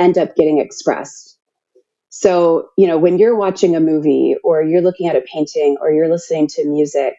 end 0.00 0.18
up 0.18 0.34
getting 0.34 0.58
expressed. 0.58 1.38
So, 2.08 2.70
you 2.76 2.88
know, 2.88 2.98
when 2.98 3.18
you're 3.18 3.36
watching 3.36 3.76
a 3.76 3.80
movie 3.80 4.34
or 4.42 4.62
you're 4.62 4.80
looking 4.80 5.06
at 5.06 5.14
a 5.14 5.20
painting 5.20 5.76
or 5.80 5.92
you're 5.92 6.08
listening 6.08 6.48
to 6.48 6.66
music, 6.66 7.14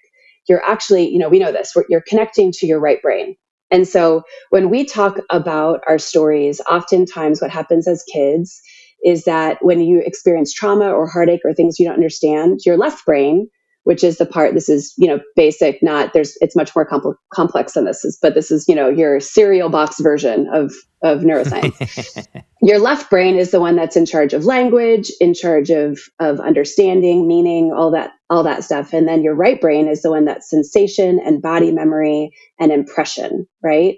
you're 0.49 0.63
actually, 0.63 1.09
you 1.09 1.17
know, 1.17 1.29
we 1.29 1.39
know 1.39 1.51
this, 1.51 1.73
you're 1.87 2.03
connecting 2.05 2.51
to 2.53 2.67
your 2.67 2.79
right 2.79 3.01
brain. 3.01 3.35
And 3.69 3.87
so 3.87 4.23
when 4.49 4.69
we 4.69 4.83
talk 4.83 5.17
about 5.29 5.79
our 5.87 5.97
stories, 5.97 6.59
oftentimes 6.69 7.41
what 7.41 7.51
happens 7.51 7.87
as 7.87 8.03
kids 8.11 8.61
is 9.03 9.23
that 9.23 9.59
when 9.61 9.79
you 9.79 10.01
experience 10.05 10.53
trauma 10.53 10.91
or 10.91 11.07
heartache 11.07 11.41
or 11.45 11.53
things 11.53 11.79
you 11.79 11.85
don't 11.85 11.95
understand, 11.95 12.59
your 12.65 12.77
left 12.77 13.05
brain 13.05 13.47
which 13.83 14.03
is 14.03 14.17
the 14.17 14.25
part 14.25 14.53
this 14.53 14.69
is 14.69 14.93
you 14.97 15.07
know 15.07 15.19
basic 15.35 15.81
not 15.81 16.13
there's 16.13 16.37
it's 16.41 16.55
much 16.55 16.75
more 16.75 16.87
compl- 16.87 17.15
complex 17.33 17.73
than 17.73 17.85
this 17.85 18.05
is 18.05 18.17
but 18.21 18.35
this 18.35 18.51
is 18.51 18.65
you 18.67 18.75
know 18.75 18.89
your 18.89 19.19
cereal 19.19 19.69
box 19.69 19.99
version 19.99 20.47
of 20.53 20.73
of 21.03 21.21
neuroscience. 21.21 22.27
Your 22.61 22.77
left 22.77 23.09
brain 23.09 23.37
is 23.37 23.49
the 23.49 23.59
one 23.59 23.75
that's 23.75 23.95
in 23.95 24.05
charge 24.05 24.33
of 24.33 24.45
language 24.45 25.11
in 25.19 25.33
charge 25.33 25.71
of 25.71 25.99
of 26.19 26.39
understanding 26.39 27.27
meaning 27.27 27.73
all 27.75 27.89
that 27.91 28.11
all 28.29 28.43
that 28.43 28.63
stuff. 28.63 28.93
And 28.93 29.07
then 29.07 29.23
your 29.23 29.33
right 29.33 29.59
brain 29.59 29.87
is 29.87 30.03
the 30.03 30.11
one 30.11 30.25
that's 30.25 30.49
sensation 30.49 31.19
and 31.25 31.41
body 31.41 31.71
memory 31.71 32.31
and 32.59 32.71
impression 32.71 33.47
right? 33.63 33.97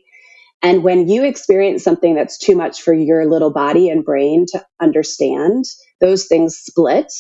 And 0.62 0.82
when 0.82 1.10
you 1.10 1.26
experience 1.26 1.84
something 1.84 2.16
that's 2.16 2.38
too 2.38 2.56
much 2.56 2.82
for 2.82 2.94
your 2.94 3.26
little 3.26 3.52
body 3.52 3.90
and 3.90 4.06
brain 4.06 4.46
to 4.54 4.66
understand 4.82 5.66
those 6.00 6.28
things 6.28 6.56
split 6.56 7.12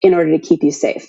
in 0.00 0.14
order 0.14 0.30
to 0.30 0.38
keep 0.38 0.62
you 0.62 0.70
safe 0.70 1.08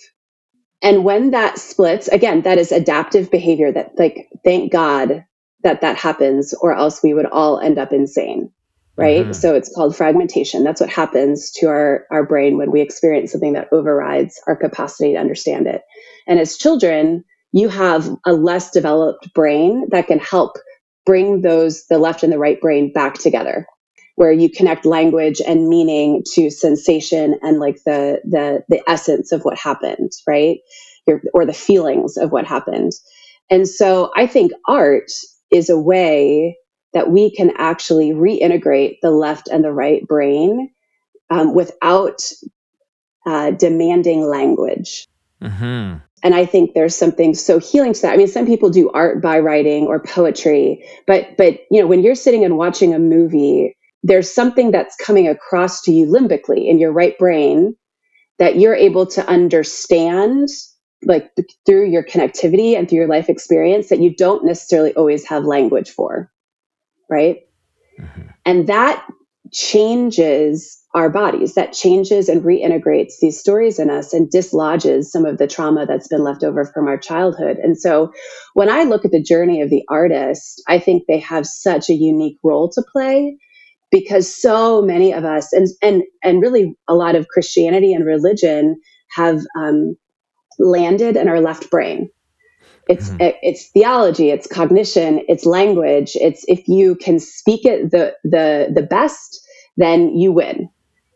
and 0.82 1.04
when 1.04 1.32
that 1.32 1.58
splits, 1.58 2.08
again, 2.08 2.42
that 2.42 2.58
is 2.58 2.72
adaptive 2.72 3.30
behavior 3.32 3.72
that, 3.72 3.98
like, 3.98 4.30
thank 4.44 4.72
God 4.72 5.26
that 5.64 5.82
that 5.82 5.98
happens, 5.98 6.54
or 6.62 6.74
else 6.74 7.04
we 7.04 7.14
would 7.14 7.26
all 7.26 7.60
end 7.60 7.78
up 7.78 7.92
insane. 7.92 8.52
Right. 8.96 9.24
Mm-hmm. 9.24 9.32
So 9.32 9.56
it's 9.56 9.74
called 9.74 9.96
fragmentation. 9.96 10.66
That's 10.66 10.82
what 10.82 10.90
happens 10.90 11.52
to 11.52 11.68
our, 11.68 12.06
our 12.12 12.26
brain 12.26 12.58
when 12.58 12.70
we 12.70 12.82
experience 12.82 13.32
something 13.32 13.54
that 13.54 13.70
overrides 13.72 14.42
our 14.46 14.58
capacity 14.58 15.14
to 15.14 15.20
understand 15.20 15.68
it. 15.68 15.84
And 16.28 16.38
as 16.38 16.58
children, 16.58 17.24
you 17.54 17.70
have 17.70 18.10
a 18.26 18.34
less 18.34 18.72
developed 18.72 19.34
brain 19.34 19.88
that 19.92 20.08
can 20.08 20.20
help 20.20 20.58
bring 21.06 21.42
those, 21.42 21.88
the 21.88 21.98
left 21.98 22.24
and 22.24 22.34
the 22.34 22.38
right 22.38 22.60
brain 22.60 22.92
back 22.92 23.14
together 23.16 23.66
where 24.20 24.34
you 24.34 24.50
connect 24.50 24.86
language 24.86 25.40
and 25.48 25.70
meaning 25.70 26.22
to 26.34 26.50
sensation 26.50 27.40
and 27.42 27.58
like 27.62 27.82
the 27.86 28.20
the 28.26 28.62
the 28.68 28.82
essence 28.86 29.32
of 29.32 29.44
what 29.44 29.58
happened 29.58 30.12
right? 30.28 30.60
Your, 31.08 31.22
or 31.34 31.46
the 31.46 31.54
feelings 31.54 32.18
of 32.18 32.30
what 32.30 32.46
happened. 32.46 32.92
And 33.50 33.66
so 33.66 34.12
i 34.18 34.28
think 34.28 34.52
art 34.68 35.10
is 35.52 35.70
a 35.70 35.80
way 35.80 36.58
that 36.92 37.10
we 37.10 37.34
can 37.34 37.54
actually 37.56 38.12
reintegrate 38.12 38.98
the 39.02 39.10
left 39.10 39.48
and 39.48 39.64
the 39.64 39.72
right 39.72 40.06
brain 40.06 40.70
um, 41.30 41.56
without 41.56 42.22
uh, 43.26 43.52
demanding 43.52 44.28
language. 44.28 45.08
Mm-hmm. 45.42 46.00
and 46.24 46.36
i 46.36 46.46
think 46.46 46.74
there's 46.74 46.94
something 46.94 47.34
so 47.34 47.58
healing 47.60 47.94
to 47.94 48.02
that. 48.02 48.14
I 48.16 48.18
mean 48.18 48.28
some 48.28 48.46
people 48.46 48.70
do 48.70 48.90
art 48.90 49.22
by 49.22 49.40
writing 49.40 49.88
or 49.88 50.04
poetry 50.04 50.86
but 51.08 51.38
but 51.38 51.62
you 51.72 51.80
know 51.80 51.88
when 51.88 52.04
you're 52.04 52.16
sitting 52.26 52.44
and 52.44 52.58
watching 52.58 52.94
a 52.94 53.00
movie 53.00 53.78
there's 54.04 54.34
something 54.34 54.72
that's 54.72 54.96
coming 54.96 55.28
across 55.28 55.82
to 55.82 55.92
you 55.92 56.06
limbically 56.06 56.68
in 56.68 56.80
your 56.80 56.92
right 56.92 57.18
brain 57.18 57.76
that 58.38 58.58
you're 58.58 58.76
able 58.76 59.06
to 59.06 59.26
understand 59.28 60.48
like 61.04 61.32
through 61.66 61.90
your 61.90 62.04
connectivity 62.04 62.78
and 62.78 62.90
through 62.90 63.00
your 63.00 63.08
life 63.08 63.30
experience 63.30 63.90
that 63.90 64.02
you 64.02 64.14
don't 64.14 64.46
necessarily 64.46 64.94
always 64.96 65.26
have 65.26 65.46
language 65.46 65.90
for 65.90 66.32
right? 67.10 67.40
Mm-hmm. 68.00 68.22
and 68.46 68.68
that 68.68 69.06
changes 69.52 70.80
our 70.96 71.10
bodies. 71.10 71.56
That 71.56 71.74
changes 71.74 72.30
and 72.30 72.42
reintegrates 72.42 73.14
these 73.22 73.40
stories 73.40 73.80
in 73.80 73.90
us 73.90 74.14
and 74.14 74.30
dislodges 74.30 75.12
some 75.12 75.26
of 75.26 75.38
the 75.38 75.48
trauma 75.48 75.86
that's 75.86 76.08
been 76.08 76.24
left 76.24 76.44
over 76.44 76.66
from 76.66 76.88
our 76.88 76.98
childhood. 76.98 77.58
And 77.58 77.78
so 77.78 78.12
when 78.54 78.70
i 78.70 78.84
look 78.84 79.06
at 79.06 79.12
the 79.12 79.22
journey 79.22 79.62
of 79.62 79.70
the 79.70 79.84
artist 79.90 80.62
i 80.68 80.80
think 80.80 81.04
they 81.08 81.20
have 81.20 81.46
such 81.46 81.90
a 81.90 81.94
unique 81.94 82.38
role 82.44 82.70
to 82.70 82.84
play 82.92 83.38
because 83.92 84.34
so 84.34 84.82
many 84.82 85.14
of 85.14 85.26
us 85.26 85.52
and 85.54 85.68
and 85.82 86.04
and 86.24 86.42
really 86.42 86.76
a 86.88 86.96
lot 86.96 87.16
of 87.16 87.28
christianity 87.28 87.94
and 87.94 88.06
religion 88.06 88.80
have 89.16 89.40
um, 89.58 89.96
landed 90.60 91.16
in 91.18 91.28
our 91.28 91.42
left 91.42 91.70
brain 91.70 92.10
it's 92.88 93.10
mm-hmm. 93.10 93.22
it, 93.22 93.38
it's 93.42 93.70
theology 93.70 94.30
it's 94.30 94.48
cognition 94.48 95.24
it's 95.28 95.46
language 95.46 96.16
it's 96.16 96.44
if 96.48 96.68
you 96.68 96.96
can 96.96 97.20
speak 97.20 97.66
it 97.66 97.92
the 97.92 98.14
the 98.24 98.72
the 98.74 98.82
best 98.82 99.46
then 99.78 100.16
you 100.16 100.32
win 100.32 100.70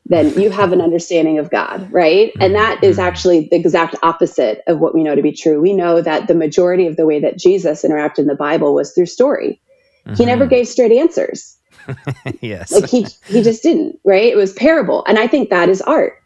then 0.06 0.38
you 0.40 0.50
have 0.50 0.72
an 0.72 0.82
understanding 0.88 1.38
of 1.40 1.50
god 1.50 1.92
right 1.92 2.30
mm-hmm. 2.30 2.42
and 2.42 2.56
that 2.56 2.82
is 2.84 2.98
mm-hmm. 2.98 3.08
actually 3.08 3.48
the 3.50 3.58
exact 3.58 3.96
opposite 4.04 4.62
of 4.68 4.80
what 4.80 4.94
we 4.94 5.04
know 5.04 5.16
to 5.16 5.22
be 5.22 5.34
true 5.34 5.60
we 5.60 5.74
know 5.74 6.02
that 6.02 6.28
the 6.28 6.36
majority 6.36 6.88
of 6.88 6.96
the 6.96 7.06
way 7.06 7.20
that 7.20 7.38
jesus 7.38 7.84
interacted 7.84 8.20
in 8.20 8.28
the 8.28 8.36
bible 8.36 8.74
was 8.74 8.94
through 8.94 9.06
story 9.06 9.60
mm-hmm. 10.06 10.16
he 10.16 10.26
never 10.26 10.46
gave 10.46 10.68
straight 10.68 10.92
answers 10.92 11.58
yes. 12.42 12.72
Like 12.72 12.90
he 12.90 13.06
he 13.26 13.42
just 13.42 13.64
didn't, 13.64 14.00
right? 14.04 14.26
It 14.26 14.38
was 14.38 14.54
parable. 14.54 15.04
And 15.08 15.20
I 15.20 15.28
think 15.28 15.50
that 15.50 15.70
is 15.70 15.82
art. 15.82 16.20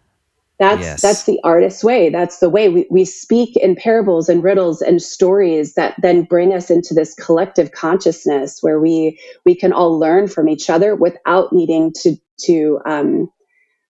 That's 0.59 0.81
yes. 0.81 1.01
that's 1.01 1.25
the 1.25 1.39
artist's 1.43 1.83
way. 1.83 2.09
That's 2.09 2.39
the 2.39 2.49
way 2.49 2.69
we, 2.69 2.87
we 2.89 3.05
speak 3.05 3.55
in 3.57 3.75
parables 3.75 4.27
and 4.27 4.43
riddles 4.43 4.81
and 4.81 5.01
stories 5.01 5.75
that 5.75 5.95
then 6.01 6.23
bring 6.23 6.51
us 6.53 6.71
into 6.71 6.95
this 6.95 7.13
collective 7.13 7.73
consciousness 7.73 8.59
where 8.61 8.79
we 8.79 9.19
we 9.45 9.53
can 9.53 9.71
all 9.71 9.99
learn 9.99 10.27
from 10.27 10.49
each 10.49 10.69
other 10.69 10.95
without 10.95 11.53
needing 11.53 11.93
to 12.01 12.15
to 12.39 12.79
um, 12.85 13.29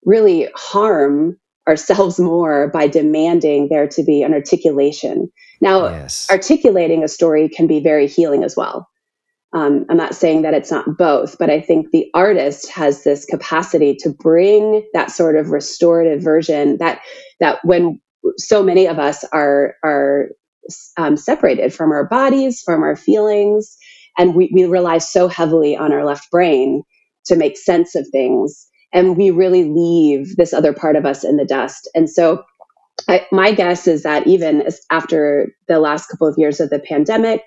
really 0.04 0.48
harm 0.54 1.38
ourselves 1.66 2.18
more 2.18 2.68
by 2.68 2.86
demanding 2.86 3.68
there 3.68 3.86
to 3.86 4.02
be 4.02 4.22
an 4.22 4.32
articulation. 4.32 5.30
Now, 5.60 5.88
yes. 5.88 6.28
articulating 6.30 7.02
a 7.02 7.08
story 7.08 7.48
can 7.48 7.66
be 7.66 7.80
very 7.80 8.06
healing 8.06 8.44
as 8.44 8.56
well. 8.56 8.88
Um, 9.54 9.86
I'm 9.88 9.96
not 9.96 10.14
saying 10.14 10.42
that 10.42 10.52
it's 10.52 10.70
not 10.70 10.98
both, 10.98 11.38
but 11.38 11.48
I 11.48 11.60
think 11.60 11.90
the 11.90 12.10
artist 12.12 12.68
has 12.70 13.02
this 13.02 13.24
capacity 13.24 13.94
to 14.00 14.10
bring 14.10 14.86
that 14.92 15.10
sort 15.10 15.36
of 15.36 15.50
restorative 15.50 16.22
version 16.22 16.76
that 16.78 17.00
that 17.40 17.60
when 17.64 18.00
so 18.36 18.62
many 18.62 18.86
of 18.86 18.98
us 18.98 19.24
are 19.32 19.76
are 19.82 20.28
um, 20.98 21.16
separated 21.16 21.72
from 21.72 21.92
our 21.92 22.06
bodies, 22.06 22.60
from 22.62 22.82
our 22.82 22.94
feelings, 22.96 23.76
and 24.18 24.34
we, 24.34 24.50
we 24.52 24.66
rely 24.66 24.98
so 24.98 25.28
heavily 25.28 25.76
on 25.76 25.92
our 25.92 26.04
left 26.04 26.30
brain 26.30 26.82
to 27.26 27.36
make 27.36 27.56
sense 27.56 27.94
of 27.94 28.06
things, 28.08 28.68
and 28.92 29.16
we 29.16 29.30
really 29.30 29.64
leave 29.64 30.36
this 30.36 30.52
other 30.52 30.74
part 30.74 30.94
of 30.96 31.06
us 31.06 31.24
in 31.24 31.38
the 31.38 31.46
dust. 31.46 31.88
And 31.94 32.10
so, 32.10 32.44
I, 33.08 33.26
my 33.32 33.52
guess 33.52 33.86
is 33.86 34.02
that 34.02 34.26
even 34.26 34.68
after 34.90 35.54
the 35.68 35.78
last 35.78 36.08
couple 36.08 36.26
of 36.26 36.36
years 36.36 36.60
of 36.60 36.68
the 36.68 36.80
pandemic, 36.80 37.42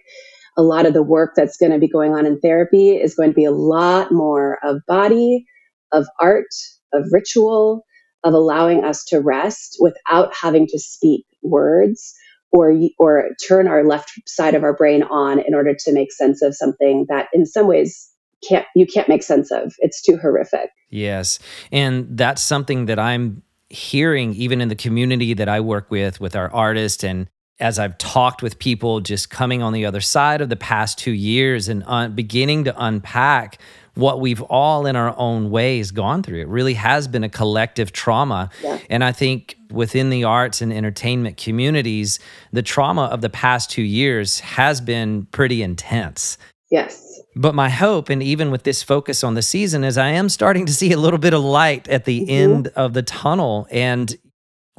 a 0.61 0.63
lot 0.63 0.85
of 0.85 0.93
the 0.93 1.01
work 1.01 1.33
that's 1.35 1.57
going 1.57 1.71
to 1.71 1.79
be 1.79 1.87
going 1.87 2.13
on 2.13 2.27
in 2.27 2.39
therapy 2.39 2.91
is 2.91 3.15
going 3.15 3.29
to 3.29 3.35
be 3.35 3.45
a 3.45 3.51
lot 3.51 4.11
more 4.11 4.59
of 4.63 4.79
body, 4.87 5.43
of 5.91 6.05
art, 6.19 6.53
of 6.93 7.05
ritual, 7.11 7.83
of 8.23 8.35
allowing 8.35 8.85
us 8.85 9.03
to 9.05 9.19
rest 9.19 9.77
without 9.79 10.33
having 10.35 10.67
to 10.67 10.77
speak 10.77 11.25
words 11.41 12.13
or 12.51 12.77
or 12.99 13.29
turn 13.47 13.67
our 13.67 13.83
left 13.83 14.11
side 14.27 14.53
of 14.53 14.63
our 14.63 14.75
brain 14.75 15.01
on 15.03 15.39
in 15.39 15.55
order 15.55 15.73
to 15.73 15.91
make 15.91 16.11
sense 16.11 16.43
of 16.43 16.55
something 16.55 17.07
that 17.09 17.27
in 17.33 17.47
some 17.47 17.65
ways 17.65 18.09
can't 18.47 18.67
you 18.75 18.85
can't 18.85 19.09
make 19.09 19.23
sense 19.23 19.49
of. 19.51 19.73
It's 19.79 20.01
too 20.01 20.17
horrific. 20.17 20.69
Yes. 20.91 21.39
And 21.71 22.07
that's 22.15 22.41
something 22.41 22.85
that 22.85 22.99
I'm 22.99 23.41
hearing, 23.69 24.35
even 24.35 24.61
in 24.61 24.67
the 24.67 24.75
community 24.75 25.33
that 25.33 25.49
I 25.49 25.59
work 25.59 25.89
with, 25.89 26.19
with 26.19 26.35
our 26.35 26.53
artists, 26.53 27.03
and 27.03 27.27
as 27.61 27.79
I've 27.79 27.97
talked 27.97 28.41
with 28.41 28.59
people 28.59 28.99
just 28.99 29.29
coming 29.29 29.61
on 29.61 29.73
the 29.73 29.85
other 29.85 30.01
side 30.01 30.41
of 30.41 30.49
the 30.49 30.55
past 30.55 30.97
two 30.97 31.11
years 31.11 31.69
and 31.69 31.83
un- 31.85 32.13
beginning 32.13 32.65
to 32.65 32.75
unpack 32.77 33.59
what 33.95 34.21
we've 34.21 34.41
all 34.43 34.85
in 34.85 34.95
our 34.95 35.17
own 35.17 35.51
ways 35.51 35.91
gone 35.91 36.23
through. 36.23 36.41
It 36.41 36.47
really 36.47 36.73
has 36.75 37.07
been 37.07 37.23
a 37.23 37.29
collective 37.29 37.91
trauma. 37.91 38.49
Yeah. 38.63 38.79
And 38.89 39.03
I 39.03 39.11
think 39.11 39.57
within 39.69 40.09
the 40.09 40.23
arts 40.23 40.61
and 40.61 40.71
entertainment 40.71 41.37
communities, 41.37 42.19
the 42.51 42.61
trauma 42.61 43.03
of 43.03 43.21
the 43.21 43.29
past 43.29 43.69
two 43.69 43.81
years 43.81 44.39
has 44.39 44.81
been 44.81 45.25
pretty 45.27 45.61
intense. 45.61 46.37
Yes. 46.69 47.19
But 47.35 47.53
my 47.53 47.69
hope, 47.69 48.09
and 48.09 48.23
even 48.23 48.51
with 48.51 48.63
this 48.63 48.81
focus 48.83 49.23
on 49.23 49.35
the 49.35 49.41
season, 49.41 49.83
is 49.83 49.97
I 49.97 50.09
am 50.09 50.29
starting 50.29 50.65
to 50.65 50.73
see 50.73 50.91
a 50.91 50.97
little 50.97 51.19
bit 51.19 51.33
of 51.33 51.43
light 51.43 51.87
at 51.87 52.05
the 52.05 52.21
mm-hmm. 52.21 52.29
end 52.29 52.67
of 52.69 52.93
the 52.93 53.03
tunnel. 53.03 53.67
And 53.71 54.17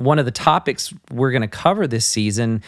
one 0.03 0.19
of 0.19 0.25
the 0.25 0.31
topics 0.31 0.93
we're 1.11 1.31
going 1.31 1.43
to 1.43 1.49
cover 1.49 1.87
this 1.87 2.07
season 2.07 2.63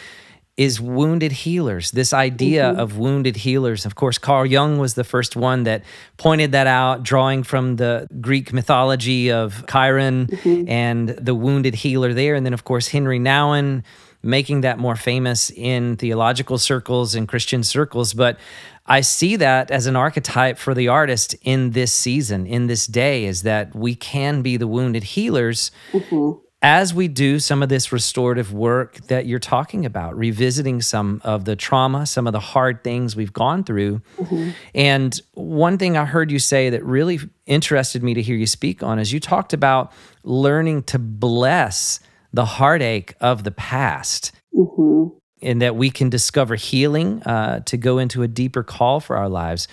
is 0.57 0.79
wounded 0.79 1.31
healers. 1.31 1.91
This 1.91 2.13
idea 2.13 2.63
mm-hmm. 2.63 2.79
of 2.79 2.97
wounded 2.97 3.35
healers. 3.35 3.85
Of 3.85 3.95
course, 3.95 4.17
Carl 4.17 4.45
Jung 4.45 4.77
was 4.77 4.93
the 4.93 5.03
first 5.03 5.35
one 5.35 5.63
that 5.63 5.83
pointed 6.17 6.53
that 6.53 6.65
out, 6.65 7.03
drawing 7.03 7.43
from 7.43 7.75
the 7.75 8.07
Greek 8.21 8.53
mythology 8.53 9.31
of 9.31 9.65
Chiron 9.69 10.27
mm-hmm. 10.27 10.69
and 10.69 11.09
the 11.09 11.35
wounded 11.35 11.75
healer 11.75 12.13
there. 12.13 12.35
And 12.35 12.45
then, 12.45 12.53
of 12.53 12.63
course, 12.63 12.87
Henry 12.87 13.19
Nouwen 13.19 13.83
making 14.23 14.61
that 14.61 14.79
more 14.79 14.95
famous 14.95 15.51
in 15.51 15.97
theological 15.97 16.57
circles 16.57 17.15
and 17.15 17.27
Christian 17.27 17.61
circles. 17.61 18.13
But 18.13 18.39
I 18.87 19.01
see 19.01 19.35
that 19.35 19.71
as 19.71 19.87
an 19.87 19.95
archetype 19.95 20.57
for 20.57 20.73
the 20.73 20.87
artist 20.87 21.35
in 21.41 21.71
this 21.71 21.91
season, 21.91 22.47
in 22.47 22.67
this 22.67 22.87
day, 22.87 23.25
is 23.25 23.43
that 23.43 23.75
we 23.75 23.93
can 23.93 24.41
be 24.41 24.57
the 24.57 24.67
wounded 24.67 25.03
healers. 25.03 25.69
Mm-hmm 25.91 26.44
as 26.65 26.95
we 26.95 27.07
do 27.07 27.37
some 27.37 27.61
of 27.61 27.69
this 27.69 27.91
restorative 27.91 28.51
work 28.51 28.95
that 29.05 29.27
you're 29.27 29.37
talking 29.37 29.85
about, 29.85 30.17
revisiting 30.17 30.81
some 30.81 31.21
of 31.23 31.45
the 31.45 31.55
trauma, 31.55 32.07
some 32.07 32.25
of 32.25 32.33
the 32.33 32.39
hard 32.39 32.83
things 32.83 33.15
we've 33.15 33.31
gone 33.31 33.63
through. 33.63 34.01
Mm-hmm. 34.17 34.49
And 34.73 35.21
one 35.35 35.77
thing 35.77 35.95
I 35.95 36.05
heard 36.05 36.31
you 36.31 36.39
say 36.39 36.71
that 36.71 36.83
really 36.83 37.19
interested 37.45 38.01
me 38.01 38.15
to 38.15 38.21
hear 38.23 38.35
you 38.35 38.47
speak 38.47 38.81
on 38.81 38.97
is 38.97 39.13
you 39.13 39.19
talked 39.19 39.53
about 39.53 39.91
learning 40.23 40.81
to 40.85 40.97
bless 40.97 41.99
the 42.33 42.45
heartache 42.45 43.13
of 43.21 43.43
the 43.43 43.51
past. 43.51 44.31
Mm-hmm. 44.51 45.15
And 45.43 45.61
that 45.61 45.75
we 45.75 45.91
can 45.91 46.09
discover 46.09 46.55
healing 46.55 47.21
uh, 47.23 47.59
to 47.65 47.77
go 47.77 47.99
into 47.99 48.23
a 48.23 48.27
deeper 48.27 48.63
call 48.63 48.99
for 48.99 49.17
our 49.17 49.29
lives. 49.29 49.67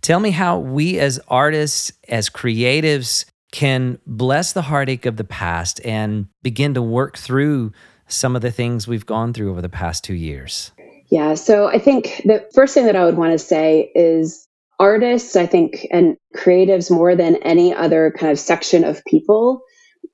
Tell 0.00 0.18
me 0.18 0.30
how 0.30 0.58
we, 0.58 0.98
as 0.98 1.20
artists, 1.28 1.92
as 2.08 2.30
creatives, 2.30 3.26
can 3.52 3.98
bless 4.06 4.52
the 4.52 4.62
heartache 4.62 5.06
of 5.06 5.16
the 5.16 5.24
past 5.24 5.80
and 5.84 6.26
begin 6.42 6.74
to 6.74 6.82
work 6.82 7.16
through 7.16 7.72
some 8.06 8.36
of 8.36 8.42
the 8.42 8.50
things 8.50 8.86
we've 8.86 9.06
gone 9.06 9.32
through 9.32 9.50
over 9.50 9.62
the 9.62 9.68
past 9.68 10.04
two 10.04 10.14
years? 10.14 10.72
Yeah, 11.10 11.34
so 11.34 11.68
I 11.68 11.78
think 11.78 12.22
the 12.24 12.46
first 12.54 12.74
thing 12.74 12.86
that 12.86 12.96
I 12.96 13.04
would 13.04 13.16
want 13.16 13.32
to 13.32 13.38
say 13.38 13.90
is 13.94 14.46
artists, 14.78 15.36
I 15.36 15.46
think, 15.46 15.86
and 15.90 16.16
creatives 16.36 16.90
more 16.90 17.16
than 17.16 17.36
any 17.36 17.74
other 17.74 18.12
kind 18.16 18.30
of 18.30 18.38
section 18.38 18.84
of 18.84 19.04
people 19.06 19.62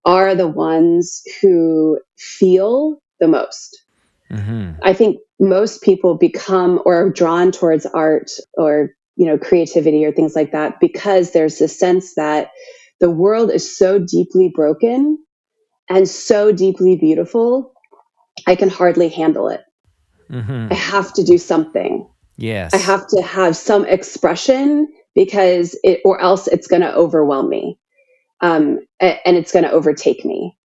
are 0.05 0.35
the 0.35 0.49
ones 0.49 1.23
who 1.41 1.99
feel 2.17 3.01
the 3.21 3.29
most. 3.29 3.85
Mm-hmm. 4.31 4.73
I 4.83 4.93
think 4.93 5.19
most 5.41 5.83
people 5.83 6.17
become 6.17 6.81
or 6.85 7.07
are 7.07 7.11
drawn 7.11 7.53
towards 7.53 7.87
art 7.87 8.31
or 8.55 8.91
you 9.17 9.27
know 9.27 9.39
creativity 9.39 10.05
or 10.05 10.13
things 10.13 10.35
like 10.35 10.53
that 10.53 10.81
because 10.81 11.33
there's 11.33 11.59
this 11.59 11.79
sense 11.79 12.15
that 12.15 12.51
the 13.01 13.11
world 13.11 13.51
is 13.51 13.77
so 13.77 13.99
deeply 13.99 14.51
broken 14.55 15.19
and 15.89 16.09
so 16.09 16.53
deeply 16.53 16.97
beautiful, 16.97 17.73
I 18.47 18.57
can 18.57 18.69
hardly 18.69 19.09
handle 19.09 19.49
it. 19.49 19.63
Mm-hmm. 20.31 20.69
I 20.71 20.75
have 20.75 21.13
to 21.15 21.25
do 21.25 21.39
something. 21.39 22.09
Yes. 22.37 22.73
I 22.73 22.79
have 22.79 23.07
to 23.09 23.23
have 23.23 23.57
some 23.57 23.85
expression 23.85 24.89
because 25.15 25.79
it, 25.85 26.01
or 26.05 26.21
else 26.21 26.49
it's 26.49 26.67
going 26.67 26.83
to 26.83 26.95
overwhelm 26.95 27.49
me. 27.49 27.79
Um, 28.41 28.81
and 29.01 29.37
it's 29.37 29.53
going 29.53 29.65
to 29.65 29.71
overtake 29.71 30.25
me. 30.25 30.57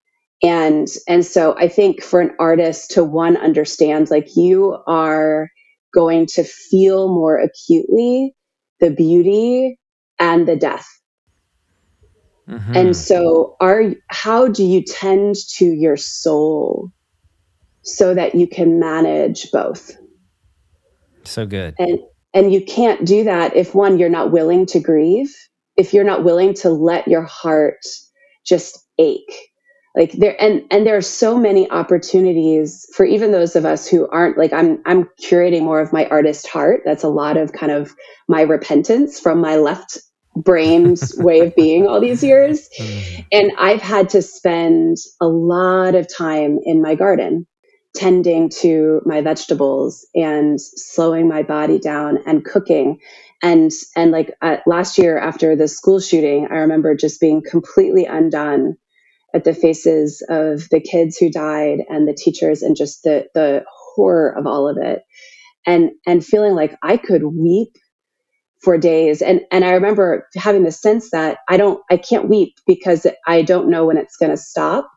And, 0.42 0.88
and 1.06 1.24
so 1.24 1.56
I 1.58 1.68
think 1.68 2.02
for 2.02 2.20
an 2.20 2.34
artist 2.38 2.92
to 2.92 3.04
one 3.04 3.36
understand, 3.36 4.10
like 4.10 4.28
you 4.36 4.78
are 4.86 5.50
going 5.92 6.26
to 6.26 6.44
feel 6.44 7.08
more 7.08 7.38
acutely 7.38 8.34
the 8.80 8.90
beauty 8.90 9.78
and 10.18 10.46
the 10.46 10.56
death 10.56 10.88
Mm-hmm. 12.48 12.76
And 12.76 12.96
so 12.96 13.56
are 13.60 13.92
how 14.08 14.48
do 14.48 14.64
you 14.64 14.82
tend 14.82 15.36
to 15.56 15.66
your 15.66 15.96
soul 15.96 16.90
so 17.82 18.14
that 18.14 18.34
you 18.34 18.46
can 18.46 18.80
manage 18.80 19.50
both? 19.50 19.96
So 21.24 21.46
good. 21.46 21.74
And 21.78 21.98
and 22.32 22.52
you 22.52 22.64
can't 22.64 23.06
do 23.06 23.24
that 23.24 23.54
if 23.56 23.74
one 23.74 23.98
you're 23.98 24.08
not 24.08 24.30
willing 24.30 24.66
to 24.66 24.80
grieve, 24.80 25.34
if 25.76 25.92
you're 25.92 26.04
not 26.04 26.24
willing 26.24 26.54
to 26.54 26.70
let 26.70 27.08
your 27.08 27.22
heart 27.22 27.84
just 28.46 28.78
ache. 28.98 29.50
Like 29.94 30.12
there 30.12 30.40
and 30.40 30.62
and 30.70 30.86
there 30.86 30.96
are 30.96 31.02
so 31.02 31.36
many 31.36 31.68
opportunities 31.70 32.86
for 32.94 33.04
even 33.04 33.32
those 33.32 33.56
of 33.56 33.64
us 33.64 33.86
who 33.86 34.08
aren't 34.08 34.38
like 34.38 34.52
I'm 34.52 34.80
I'm 34.86 35.08
curating 35.20 35.62
more 35.62 35.80
of 35.80 35.92
my 35.92 36.06
artist 36.06 36.46
heart. 36.46 36.82
That's 36.84 37.02
a 37.02 37.08
lot 37.08 37.36
of 37.36 37.52
kind 37.52 37.72
of 37.72 37.94
my 38.28 38.42
repentance 38.42 39.18
from 39.18 39.40
my 39.40 39.56
left 39.56 39.98
brain's 40.42 41.14
way 41.18 41.40
of 41.40 41.54
being 41.56 41.86
all 41.86 42.00
these 42.00 42.22
years. 42.22 42.68
Mm-hmm. 42.78 43.22
And 43.32 43.52
I've 43.58 43.82
had 43.82 44.10
to 44.10 44.22
spend 44.22 44.96
a 45.20 45.26
lot 45.26 45.94
of 45.94 46.06
time 46.12 46.58
in 46.64 46.82
my 46.82 46.94
garden 46.94 47.46
tending 47.94 48.50
to 48.50 49.00
my 49.04 49.20
vegetables 49.22 50.06
and 50.14 50.60
slowing 50.60 51.26
my 51.28 51.42
body 51.42 51.78
down 51.78 52.18
and 52.26 52.44
cooking 52.44 52.98
and 53.42 53.70
and 53.96 54.10
like 54.10 54.32
uh, 54.42 54.58
last 54.66 54.98
year 54.98 55.18
after 55.18 55.56
the 55.56 55.68
school 55.68 56.00
shooting 56.00 56.48
i 56.50 56.56
remember 56.56 56.94
just 56.94 57.20
being 57.20 57.42
completely 57.42 58.04
undone 58.04 58.76
at 59.34 59.44
the 59.44 59.54
faces 59.54 60.24
of 60.28 60.68
the 60.70 60.80
kids 60.80 61.16
who 61.16 61.30
died 61.30 61.78
and 61.88 62.06
the 62.06 62.14
teachers 62.14 62.62
and 62.62 62.76
just 62.76 63.02
the 63.04 63.26
the 63.34 63.64
horror 63.94 64.30
of 64.36 64.46
all 64.46 64.68
of 64.68 64.76
it 64.78 65.02
and 65.66 65.90
and 66.06 66.24
feeling 66.24 66.54
like 66.54 66.76
i 66.82 66.96
could 66.96 67.22
weep 67.24 67.76
for 68.62 68.78
days. 68.78 69.22
And 69.22 69.42
and 69.52 69.64
i 69.64 69.72
remember 69.72 70.26
having 70.36 70.64
the 70.64 70.72
sense 70.72 71.10
that 71.10 71.38
i 71.48 71.56
don't 71.56 71.82
i 71.90 71.96
can't 71.96 72.28
weep 72.28 72.54
because 72.66 73.06
i 73.26 73.42
don't 73.42 73.70
know 73.70 73.86
when 73.86 73.98
it's 73.98 74.16
going 74.16 74.32
to 74.32 74.36
stop. 74.38 74.88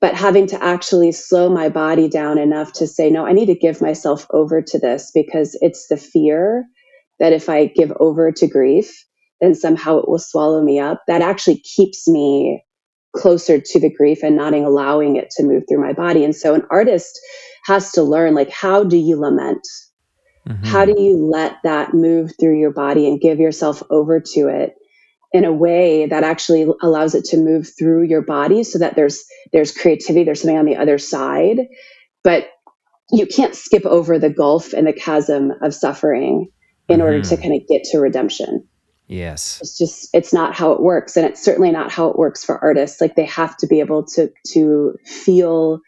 But 0.00 0.14
having 0.14 0.46
to 0.48 0.62
actually 0.64 1.12
slow 1.12 1.48
my 1.50 1.70
body 1.70 2.08
down 2.08 2.38
enough 2.38 2.72
to 2.74 2.86
say 2.86 3.10
no 3.10 3.26
i 3.26 3.32
need 3.32 3.46
to 3.46 3.54
give 3.54 3.82
myself 3.82 4.26
over 4.32 4.62
to 4.62 4.78
this 4.78 5.10
because 5.14 5.58
it's 5.62 5.88
the 5.88 5.98
fear 5.98 6.66
that 7.20 7.32
if 7.34 7.48
i 7.48 7.66
give 7.66 7.92
over 8.00 8.32
to 8.32 8.46
grief 8.48 8.92
then 9.42 9.54
somehow 9.56 9.98
it 9.98 10.08
will 10.08 10.20
swallow 10.20 10.62
me 10.62 10.80
up. 10.80 11.02
That 11.08 11.22
actually 11.22 11.58
keeps 11.60 12.08
me 12.08 12.64
closer 13.16 13.60
to 13.60 13.80
the 13.80 13.90
grief 13.94 14.24
and 14.24 14.36
not 14.36 14.54
allowing 14.54 15.16
it 15.16 15.30
to 15.32 15.44
move 15.44 15.64
through 15.68 15.82
my 15.82 15.94
body. 15.94 16.24
And 16.24 16.36
so 16.36 16.54
an 16.54 16.64
artist 16.70 17.20
has 17.66 17.92
to 17.94 18.04
learn 18.04 18.34
like 18.34 18.50
how 18.50 18.84
do 18.84 18.98
you 18.98 19.20
lament 19.20 19.66
Mm-hmm. 20.48 20.64
How 20.64 20.84
do 20.84 21.00
you 21.00 21.16
let 21.16 21.58
that 21.62 21.92
move 21.92 22.32
through 22.40 22.58
your 22.58 22.72
body 22.72 23.06
and 23.06 23.20
give 23.20 23.38
yourself 23.38 23.82
over 23.90 24.20
to 24.20 24.48
it 24.48 24.74
in 25.32 25.44
a 25.44 25.52
way 25.52 26.06
that 26.06 26.24
actually 26.24 26.66
allows 26.82 27.14
it 27.14 27.24
to 27.26 27.36
move 27.36 27.68
through 27.78 28.04
your 28.04 28.22
body 28.22 28.64
so 28.64 28.78
that 28.78 28.96
there's 28.96 29.24
there's 29.52 29.72
creativity, 29.72 30.24
there's 30.24 30.40
something 30.40 30.56
on 30.56 30.64
the 30.64 30.76
other 30.76 30.98
side, 30.98 31.66
but 32.24 32.48
you 33.10 33.26
can't 33.26 33.54
skip 33.54 33.84
over 33.84 34.18
the 34.18 34.30
gulf 34.30 34.72
and 34.72 34.86
the 34.86 34.92
chasm 34.92 35.52
of 35.62 35.74
suffering 35.74 36.48
in 36.88 36.96
mm-hmm. 36.96 37.02
order 37.02 37.22
to 37.22 37.34
mm-hmm. 37.34 37.42
kind 37.42 37.60
of 37.60 37.68
get 37.68 37.84
to 37.84 37.98
redemption. 37.98 38.66
Yes. 39.06 39.58
It's 39.62 39.76
just 39.76 40.08
it's 40.14 40.32
not 40.32 40.54
how 40.54 40.72
it 40.72 40.82
works 40.82 41.16
and 41.16 41.26
it's 41.26 41.42
certainly 41.42 41.70
not 41.70 41.90
how 41.90 42.08
it 42.08 42.18
works 42.18 42.44
for 42.44 42.62
artists. 42.62 43.00
Like 43.00 43.16
they 43.16 43.24
have 43.24 43.56
to 43.58 43.66
be 43.66 43.80
able 43.80 44.04
to 44.06 44.30
to 44.48 44.96
feel 45.04 45.80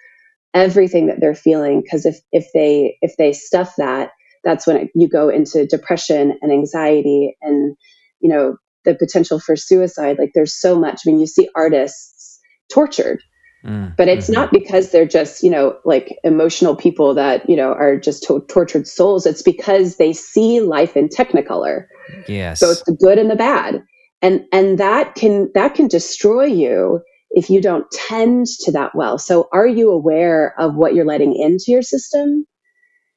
everything 0.52 1.06
that 1.06 1.20
they're 1.20 1.34
feeling 1.34 1.80
because 1.80 2.04
if 2.04 2.18
if 2.32 2.48
they 2.52 2.98
if 3.02 3.16
they 3.16 3.32
stuff 3.32 3.74
that 3.76 4.10
that's 4.44 4.66
when 4.66 4.76
it, 4.76 4.90
you 4.94 5.08
go 5.08 5.28
into 5.28 5.66
depression 5.66 6.38
and 6.40 6.52
anxiety 6.52 7.36
and 7.42 7.76
you 8.20 8.28
know 8.28 8.56
the 8.84 8.94
potential 8.94 9.38
for 9.38 9.56
suicide. 9.56 10.18
Like 10.18 10.32
there's 10.34 10.58
so 10.58 10.78
much. 10.78 11.02
I 11.06 11.10
mean 11.10 11.20
you 11.20 11.26
see 11.26 11.48
artists 11.54 12.38
tortured 12.72 13.20
mm, 13.64 13.96
but 13.96 14.06
it's 14.06 14.26
mm-hmm. 14.26 14.34
not 14.34 14.52
because 14.52 14.90
they're 14.90 15.06
just 15.06 15.42
you 15.42 15.50
know 15.50 15.76
like 15.84 16.16
emotional 16.24 16.76
people 16.76 17.14
that 17.14 17.48
you 17.48 17.56
know 17.56 17.72
are 17.72 17.98
just 17.98 18.22
to- 18.24 18.44
tortured 18.48 18.86
souls. 18.86 19.26
It's 19.26 19.42
because 19.42 19.96
they 19.96 20.12
see 20.12 20.60
life 20.60 20.96
in 20.96 21.08
technicolor 21.08 21.86
yes. 22.28 22.60
both 22.60 22.84
the 22.84 22.92
good 22.92 23.18
and 23.18 23.30
the 23.30 23.36
bad. 23.36 23.82
And 24.22 24.44
and 24.52 24.78
that 24.78 25.14
can 25.14 25.50
that 25.54 25.74
can 25.74 25.88
destroy 25.88 26.44
you 26.44 27.00
if 27.30 27.48
you 27.48 27.60
don't 27.60 27.90
tend 27.90 28.46
to 28.60 28.72
that 28.72 28.94
well. 28.94 29.18
So 29.18 29.48
are 29.52 29.66
you 29.66 29.90
aware 29.90 30.54
of 30.58 30.74
what 30.74 30.94
you're 30.94 31.04
letting 31.04 31.34
into 31.34 31.66
your 31.68 31.82
system 31.82 32.46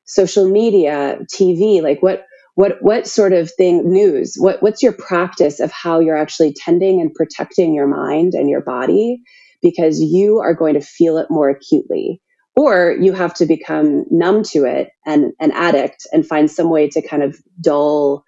social 0.06 0.50
media, 0.50 1.20
TV, 1.34 1.82
like 1.82 2.02
what 2.02 2.26
what 2.56 2.78
what 2.82 3.08
sort 3.08 3.34
of 3.34 3.52
thing 3.52 3.92
news 3.92 4.36
what 4.38 4.62
what's 4.62 4.84
your 4.84 4.94
practice 4.94 5.60
of 5.60 5.72
how 5.72 6.00
you're 6.00 6.16
actually 6.16 6.54
tending 6.54 7.02
and 7.02 7.12
protecting 7.16 7.74
your 7.74 7.88
mind 7.88 8.36
and 8.36 8.48
your 8.48 8.62
body 8.62 9.24
because 9.64 10.00
you 10.00 10.40
are 10.40 10.54
going 10.54 10.76
to 10.76 10.82
feel 10.82 11.18
it 11.18 11.28
more 11.32 11.50
acutely. 11.50 12.22
Or 12.56 12.96
you 13.02 13.14
have 13.14 13.34
to 13.36 13.48
become 13.48 14.06
numb 14.12 14.44
to 14.52 14.66
it 14.66 14.90
and 15.08 15.34
an 15.40 15.52
addict 15.54 16.06
and 16.12 16.28
find 16.28 16.52
some 16.52 16.70
way 16.70 16.88
to 16.90 17.02
kind 17.02 17.24
of 17.24 17.40
dull 17.60 18.24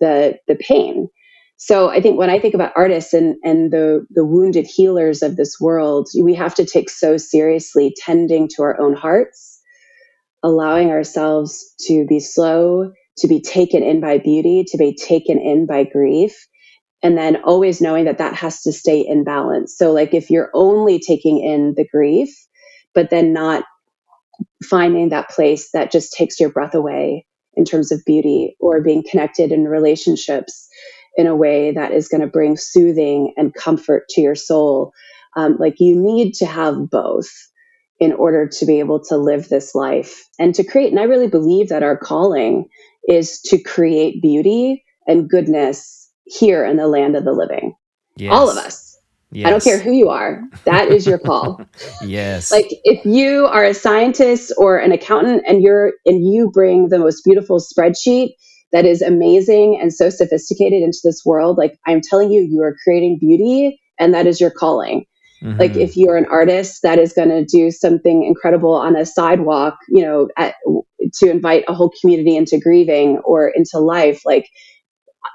the 0.00 0.38
the 0.48 0.54
pain. 0.54 1.08
So 1.58 1.90
I 1.90 2.00
think 2.00 2.18
when 2.18 2.30
I 2.30 2.38
think 2.38 2.54
about 2.54 2.72
artists 2.76 3.12
and, 3.12 3.36
and 3.42 3.70
the, 3.72 4.06
the 4.10 4.24
wounded 4.24 4.66
healers 4.66 5.22
of 5.22 5.36
this 5.36 5.56
world, 5.58 6.08
we 6.18 6.34
have 6.34 6.54
to 6.56 6.66
take 6.66 6.90
so 6.90 7.16
seriously 7.16 7.94
tending 7.96 8.48
to 8.56 8.62
our 8.62 8.78
own 8.78 8.94
hearts, 8.94 9.55
allowing 10.46 10.90
ourselves 10.90 11.74
to 11.88 12.06
be 12.06 12.20
slow, 12.20 12.92
to 13.18 13.28
be 13.28 13.42
taken 13.42 13.82
in 13.82 14.00
by 14.00 14.18
beauty, 14.18 14.64
to 14.68 14.78
be 14.78 14.94
taken 14.94 15.40
in 15.40 15.66
by 15.66 15.84
grief, 15.84 16.36
and 17.02 17.18
then 17.18 17.36
always 17.44 17.80
knowing 17.82 18.04
that 18.04 18.18
that 18.18 18.34
has 18.34 18.62
to 18.62 18.72
stay 18.72 19.00
in 19.00 19.24
balance. 19.24 19.76
So, 19.76 19.92
like 19.92 20.14
if 20.14 20.30
you're 20.30 20.50
only 20.54 21.00
taking 21.00 21.40
in 21.42 21.74
the 21.76 21.86
grief, 21.92 22.30
but 22.94 23.10
then 23.10 23.32
not 23.32 23.64
finding 24.64 25.10
that 25.10 25.30
place 25.30 25.70
that 25.72 25.92
just 25.92 26.12
takes 26.12 26.40
your 26.40 26.50
breath 26.50 26.74
away 26.74 27.26
in 27.54 27.64
terms 27.64 27.92
of 27.92 28.04
beauty 28.06 28.56
or 28.60 28.82
being 28.82 29.04
connected 29.10 29.52
in 29.52 29.64
relationships 29.64 30.68
in 31.16 31.26
a 31.26 31.36
way 31.36 31.72
that 31.72 31.92
is 31.92 32.08
going 32.08 32.20
to 32.20 32.28
bring 32.28 32.56
soothing 32.56 33.34
and 33.36 33.54
comfort 33.54 34.04
to 34.10 34.20
your 34.20 34.36
soul. 34.36 34.92
Um, 35.36 35.56
like 35.58 35.80
you 35.80 35.96
need 35.96 36.34
to 36.34 36.46
have 36.46 36.90
both 36.90 37.28
in 37.98 38.12
order 38.12 38.46
to 38.46 38.66
be 38.66 38.78
able 38.78 39.02
to 39.02 39.16
live 39.16 39.48
this 39.48 39.74
life 39.74 40.24
and 40.38 40.54
to 40.54 40.64
create. 40.64 40.90
And 40.90 41.00
I 41.00 41.04
really 41.04 41.28
believe 41.28 41.68
that 41.68 41.82
our 41.82 41.96
calling 41.96 42.66
is 43.08 43.40
to 43.42 43.58
create 43.58 44.20
beauty 44.20 44.84
and 45.06 45.28
goodness 45.28 46.10
here 46.24 46.64
in 46.64 46.76
the 46.76 46.88
land 46.88 47.16
of 47.16 47.24
the 47.24 47.32
living. 47.32 47.74
Yes. 48.16 48.32
All 48.32 48.50
of 48.50 48.56
us. 48.56 48.98
Yes. 49.32 49.46
I 49.46 49.50
don't 49.50 49.62
care 49.62 49.78
who 49.78 49.92
you 49.92 50.08
are. 50.08 50.42
That 50.64 50.88
is 50.88 51.06
your 51.06 51.18
call. 51.18 51.60
yes. 52.02 52.52
Like 52.52 52.68
if 52.84 53.04
you 53.04 53.46
are 53.46 53.64
a 53.64 53.74
scientist 53.74 54.52
or 54.56 54.78
an 54.78 54.92
accountant 54.92 55.42
and 55.46 55.62
you're 55.62 55.94
and 56.04 56.32
you 56.32 56.50
bring 56.52 56.88
the 56.88 56.98
most 56.98 57.22
beautiful 57.24 57.60
spreadsheet 57.60 58.30
that 58.72 58.84
is 58.84 59.02
amazing 59.02 59.78
and 59.80 59.92
so 59.92 60.10
sophisticated 60.10 60.82
into 60.82 60.98
this 61.02 61.22
world, 61.24 61.58
like 61.58 61.78
I'm 61.86 62.00
telling 62.00 62.30
you, 62.30 62.42
you 62.42 62.62
are 62.62 62.76
creating 62.84 63.18
beauty 63.20 63.80
and 63.98 64.14
that 64.14 64.26
is 64.26 64.40
your 64.40 64.50
calling. 64.50 65.06
Mm-hmm. 65.42 65.58
Like 65.58 65.76
if 65.76 65.96
you're 65.96 66.16
an 66.16 66.26
artist 66.26 66.82
that 66.82 66.98
is 66.98 67.12
going 67.12 67.28
to 67.28 67.44
do 67.44 67.70
something 67.70 68.24
incredible 68.24 68.72
on 68.72 68.96
a 68.96 69.04
sidewalk, 69.04 69.76
you 69.88 70.02
know, 70.02 70.28
at, 70.36 70.54
to 71.14 71.30
invite 71.30 71.64
a 71.68 71.74
whole 71.74 71.92
community 72.00 72.36
into 72.36 72.58
grieving 72.58 73.18
or 73.18 73.48
into 73.48 73.78
life, 73.78 74.22
like 74.24 74.48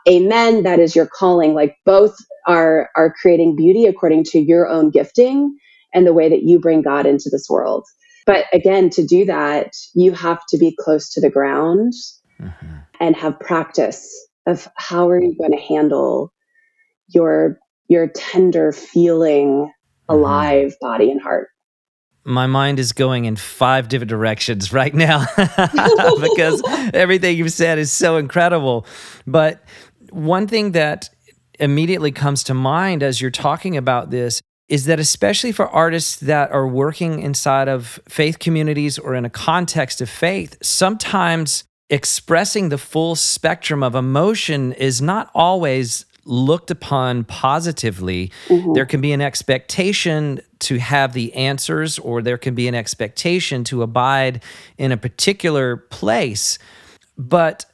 amen, 0.08 0.64
that 0.64 0.80
is 0.80 0.96
your 0.96 1.08
calling. 1.08 1.54
Like 1.54 1.76
both 1.86 2.16
are 2.48 2.90
are 2.96 3.14
creating 3.22 3.56
beauty 3.56 3.86
according 3.86 4.24
to 4.26 4.40
your 4.40 4.68
own 4.68 4.90
gifting 4.90 5.56
and 5.94 6.08
the 6.08 6.14
way 6.14 6.30
that 6.30 6.44
you 6.44 6.60
bring 6.60 6.82
God 6.82 7.06
into 7.06 7.30
this 7.32 7.48
world. 7.50 7.86
But 8.26 8.46
again, 8.54 8.90
to 8.92 9.06
do 9.06 9.26
that, 9.26 9.74
you 9.94 10.14
have 10.14 10.40
to 10.50 10.58
be 10.58 10.76
close 10.80 11.10
to 11.14 11.22
the 11.22 11.30
ground 11.30 11.94
mm-hmm. 12.40 12.78
and 13.00 13.16
have 13.16 13.40
practice 13.40 14.10
of 14.46 14.68
how 14.76 15.10
are 15.10 15.22
you 15.22 15.36
going 15.38 15.52
to 15.52 15.58
handle 15.64 16.34
your 17.08 17.60
your 17.88 18.08
tender 18.08 18.72
feeling. 18.72 19.72
Alive 20.12 20.68
mm-hmm. 20.68 20.86
body 20.88 21.12
and 21.12 21.22
heart 21.22 21.50
my 22.24 22.46
mind 22.46 22.80
is 22.80 22.92
going 22.92 23.26
in 23.26 23.36
five 23.36 23.88
different 23.88 24.10
directions 24.10 24.72
right 24.82 24.94
now 24.94 25.26
because 26.22 26.62
everything 26.94 27.38
you've 27.38 27.52
said 27.52 27.80
is 27.80 27.92
so 27.92 28.18
incredible. 28.18 28.86
But 29.26 29.64
one 30.12 30.48
thing 30.48 30.74
that 30.74 31.10
immediately 31.60 32.12
comes 32.12 32.44
to 32.44 32.54
mind 32.54 33.04
as 33.04 33.22
you're 33.22 33.32
talking 33.32 33.78
about 33.78 34.10
this 34.12 34.42
is 34.68 34.86
that 34.86 35.00
especially 35.00 35.52
for 35.52 35.68
artists 35.68 36.18
that 36.22 36.52
are 36.52 36.68
working 36.68 37.22
inside 37.22 37.68
of 37.68 38.00
faith 38.08 38.40
communities 38.40 38.98
or 38.98 39.14
in 39.14 39.26
a 39.26 39.30
context 39.30 40.00
of 40.00 40.10
faith, 40.10 40.58
sometimes 40.62 41.66
expressing 41.90 42.70
the 42.70 42.78
full 42.78 43.16
spectrum 43.16 43.84
of 43.84 43.96
emotion 43.96 44.72
is 44.74 45.02
not 45.02 45.30
always 45.36 46.06
looked 46.26 46.72
upon 46.72 47.24
positively. 47.24 48.32
Mm-hmm. 48.48 48.74
There 48.74 48.86
can 48.86 49.02
be 49.02 49.12
an 49.12 49.22
expectation 49.22 50.40
to 50.60 50.78
have 50.78 51.14
the 51.14 51.34
answers, 51.34 51.98
or 52.00 52.22
there 52.22 52.38
can 52.38 52.56
be 52.56 52.68
an 52.68 52.76
expectation 52.76 53.64
to 53.66 53.82
abide 53.82 54.44
in 54.78 54.92
a 54.92 54.98
particular 54.98 55.78
place. 55.78 56.60
But 57.18 57.66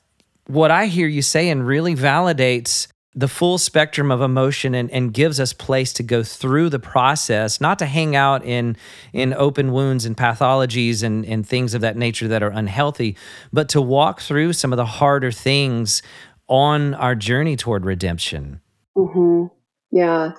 what 0.46 0.72
I 0.72 0.86
hear 0.86 1.08
you 1.08 1.22
saying 1.22 1.64
really 1.64 1.96
validates 1.96 2.88
the 3.18 3.28
full 3.28 3.58
spectrum 3.58 4.12
of 4.12 4.22
emotion 4.22 4.76
and, 4.76 4.92
and 4.92 5.12
gives 5.12 5.40
us 5.40 5.52
place 5.52 5.92
to 5.92 6.04
go 6.04 6.22
through 6.22 6.70
the 6.70 6.78
process, 6.78 7.60
not 7.60 7.80
to 7.80 7.88
hang 7.88 8.16
out 8.16 8.46
in 8.46 8.78
in 9.12 9.34
open 9.34 9.72
wounds 9.72 10.06
and 10.06 10.16
pathologies 10.16 11.02
and, 11.02 11.26
and 11.26 11.48
things 11.48 11.74
of 11.74 11.82
that 11.82 11.98
nature 11.98 12.28
that 12.28 12.44
are 12.44 12.52
unhealthy, 12.52 13.18
but 13.52 13.70
to 13.70 13.82
walk 13.82 14.22
through 14.22 14.54
some 14.54 14.72
of 14.72 14.78
the 14.78 14.86
harder 14.86 15.32
things 15.32 16.04
on 16.48 16.94
our 16.96 17.16
journey 17.16 17.56
toward 17.56 17.86
redemption. 17.86 18.62
Mm-hmm. 18.98 19.46
Yeah. 19.92 20.34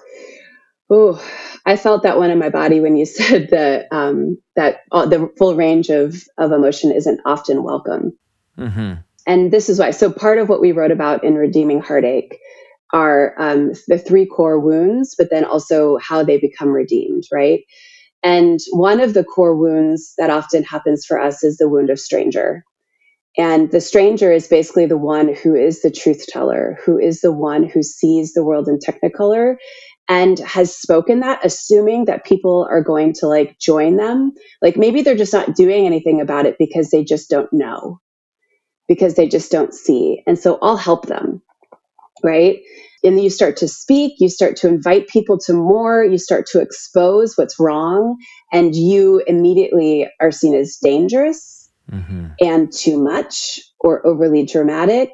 Oh, 0.90 1.22
I 1.66 1.76
felt 1.76 2.02
that 2.02 2.16
one 2.16 2.30
in 2.30 2.38
my 2.38 2.48
body 2.48 2.80
when 2.80 2.96
you 2.96 3.06
said 3.06 3.50
that 3.50 3.86
um, 3.92 4.38
that 4.56 4.80
uh, 4.90 5.06
the 5.06 5.30
full 5.38 5.54
range 5.54 5.90
of 5.90 6.22
of 6.38 6.52
emotion 6.52 6.92
isn't 6.92 7.20
often 7.24 7.62
welcome. 7.62 8.16
Mm-hmm. 8.58 8.94
And 9.26 9.52
this 9.52 9.68
is 9.68 9.78
why. 9.78 9.90
So 9.90 10.10
part 10.10 10.38
of 10.38 10.48
what 10.48 10.60
we 10.60 10.72
wrote 10.72 10.90
about 10.90 11.22
in 11.22 11.34
redeeming 11.34 11.80
heartache 11.80 12.38
are 12.94 13.34
um, 13.38 13.72
the 13.86 13.98
three 13.98 14.24
core 14.24 14.58
wounds, 14.58 15.14
but 15.18 15.28
then 15.30 15.44
also 15.44 15.98
how 15.98 16.22
they 16.22 16.38
become 16.38 16.70
redeemed, 16.70 17.24
right? 17.30 17.60
And 18.22 18.58
one 18.70 19.00
of 19.00 19.14
the 19.14 19.24
core 19.24 19.54
wounds 19.54 20.14
that 20.16 20.30
often 20.30 20.64
happens 20.64 21.04
for 21.04 21.20
us 21.20 21.44
is 21.44 21.58
the 21.58 21.68
wound 21.68 21.90
of 21.90 22.00
stranger. 22.00 22.64
And 23.38 23.70
the 23.70 23.80
stranger 23.80 24.32
is 24.32 24.48
basically 24.48 24.86
the 24.86 24.98
one 24.98 25.32
who 25.32 25.54
is 25.54 25.82
the 25.82 25.92
truth 25.92 26.26
teller, 26.28 26.76
who 26.84 26.98
is 26.98 27.20
the 27.20 27.32
one 27.32 27.62
who 27.62 27.84
sees 27.84 28.34
the 28.34 28.42
world 28.42 28.66
in 28.66 28.78
technicolor 28.78 29.54
and 30.08 30.40
has 30.40 30.76
spoken 30.76 31.20
that, 31.20 31.44
assuming 31.44 32.06
that 32.06 32.24
people 32.24 32.66
are 32.68 32.82
going 32.82 33.12
to 33.12 33.28
like 33.28 33.56
join 33.60 33.96
them. 33.96 34.32
Like 34.60 34.76
maybe 34.76 35.02
they're 35.02 35.14
just 35.14 35.32
not 35.32 35.54
doing 35.54 35.86
anything 35.86 36.20
about 36.20 36.46
it 36.46 36.56
because 36.58 36.90
they 36.90 37.04
just 37.04 37.30
don't 37.30 37.52
know, 37.52 38.00
because 38.88 39.14
they 39.14 39.28
just 39.28 39.52
don't 39.52 39.72
see. 39.72 40.22
And 40.26 40.36
so 40.36 40.58
I'll 40.60 40.76
help 40.76 41.06
them, 41.06 41.40
right? 42.24 42.58
And 43.04 43.22
you 43.22 43.30
start 43.30 43.56
to 43.58 43.68
speak, 43.68 44.14
you 44.18 44.28
start 44.28 44.56
to 44.56 44.68
invite 44.68 45.06
people 45.06 45.38
to 45.46 45.52
more, 45.52 46.02
you 46.02 46.18
start 46.18 46.46
to 46.46 46.60
expose 46.60 47.36
what's 47.36 47.60
wrong, 47.60 48.16
and 48.52 48.74
you 48.74 49.22
immediately 49.28 50.10
are 50.20 50.32
seen 50.32 50.56
as 50.56 50.78
dangerous 50.82 51.67
mm-hmm. 51.90 52.26
and 52.40 52.72
too 52.72 53.02
much 53.02 53.60
or 53.80 54.06
overly 54.06 54.44
dramatic. 54.44 55.12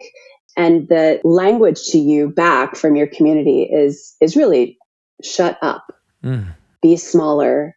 And 0.57 0.89
the 0.89 1.21
language 1.25 1.83
to 1.89 1.99
you 1.99 2.29
back 2.29 2.77
from 2.77 2.95
your 2.97 3.09
community 3.09 3.63
is 3.63 4.15
is 4.21 4.37
really 4.37 4.79
shut 5.23 5.59
up. 5.63 5.87
Mm. 6.23 6.55
be 6.81 6.97
smaller 6.97 7.77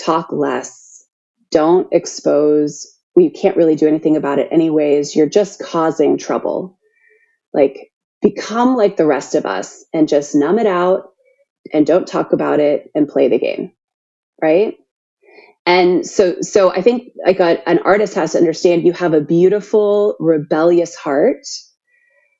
talk 0.00 0.30
less 0.30 1.04
don't 1.50 1.88
expose 1.92 2.86
you 3.16 3.30
can't 3.32 3.56
really 3.56 3.74
do 3.74 3.88
anything 3.88 4.16
about 4.16 4.38
it 4.38 4.48
anyways. 4.52 5.16
You're 5.16 5.28
just 5.28 5.60
causing 5.60 6.18
trouble. 6.18 6.78
Like 7.52 7.90
become 8.22 8.76
like 8.76 8.96
the 8.96 9.06
rest 9.06 9.34
of 9.34 9.44
us 9.44 9.84
and 9.92 10.06
just 10.08 10.36
numb 10.36 10.60
it 10.60 10.66
out 10.66 11.10
and 11.72 11.84
don't 11.84 12.06
talk 12.06 12.32
about 12.32 12.60
it 12.60 12.90
and 12.94 13.08
play 13.08 13.28
the 13.28 13.38
game. 13.38 13.72
Right 14.40 14.76
and 15.68 16.06
so 16.06 16.40
so 16.40 16.72
i 16.72 16.80
think 16.80 17.12
like 17.26 17.38
a, 17.40 17.68
an 17.68 17.78
artist 17.80 18.14
has 18.14 18.32
to 18.32 18.38
understand 18.38 18.84
you 18.84 18.92
have 18.92 19.14
a 19.14 19.20
beautiful 19.20 20.16
rebellious 20.18 20.94
heart 20.96 21.46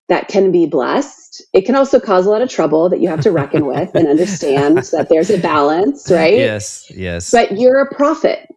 that 0.08 0.28
can 0.28 0.50
be 0.50 0.66
blessed. 0.66 1.42
It 1.52 1.66
can 1.66 1.76
also 1.76 2.00
cause 2.00 2.26
a 2.26 2.30
lot 2.30 2.40
of 2.40 2.48
trouble 2.48 2.88
that 2.88 3.00
you 3.00 3.08
have 3.08 3.20
to 3.20 3.30
reckon 3.30 3.66
with 3.66 3.94
and 3.94 4.08
understand 4.14 4.78
that 4.78 5.08
there's 5.10 5.30
a 5.30 5.38
balance 5.38 6.10
right? 6.10 6.34
Yes 6.34 6.90
yes. 6.90 7.30
But 7.30 7.58
you're 7.58 7.80
a 7.80 7.94
prophet 7.94 8.48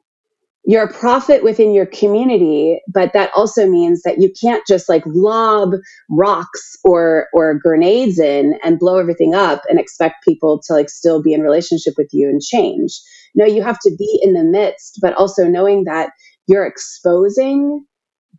you're 0.63 0.84
a 0.84 0.93
prophet 0.93 1.43
within 1.43 1.74
your 1.74 1.86
community 1.86 2.80
but 2.88 3.13
that 3.13 3.32
also 3.36 3.67
means 3.67 4.02
that 4.04 4.19
you 4.19 4.32
can't 4.39 4.65
just 4.67 4.88
like 4.88 5.04
lob 5.06 5.74
rocks 6.10 6.78
or 6.84 7.28
or 7.34 7.56
grenades 7.56 8.19
in 8.19 8.60
and 8.63 8.80
blow 8.80 8.97
everything 8.97 9.34
up 9.34 9.62
and 9.69 9.80
expect 9.80 10.24
people 10.24 10.62
to 10.62 10.74
like 10.74 10.89
still 10.89 11.21
be 11.21 11.34
in 11.34 11.41
relationship 11.41 11.93
with 11.97 12.10
you 12.12 12.30
and 12.30 12.41
change 12.41 13.00
no 13.36 13.45
you 13.45 13.63
have 13.63 13.80
to 13.80 13.91
be 13.97 14.19
in 14.21 14.34
the 14.34 14.43
midst 14.43 15.00
but 15.02 15.13
also 15.15 15.45
knowing 15.45 15.84
that 15.86 16.12
you're 16.47 16.65
exposing 16.65 17.86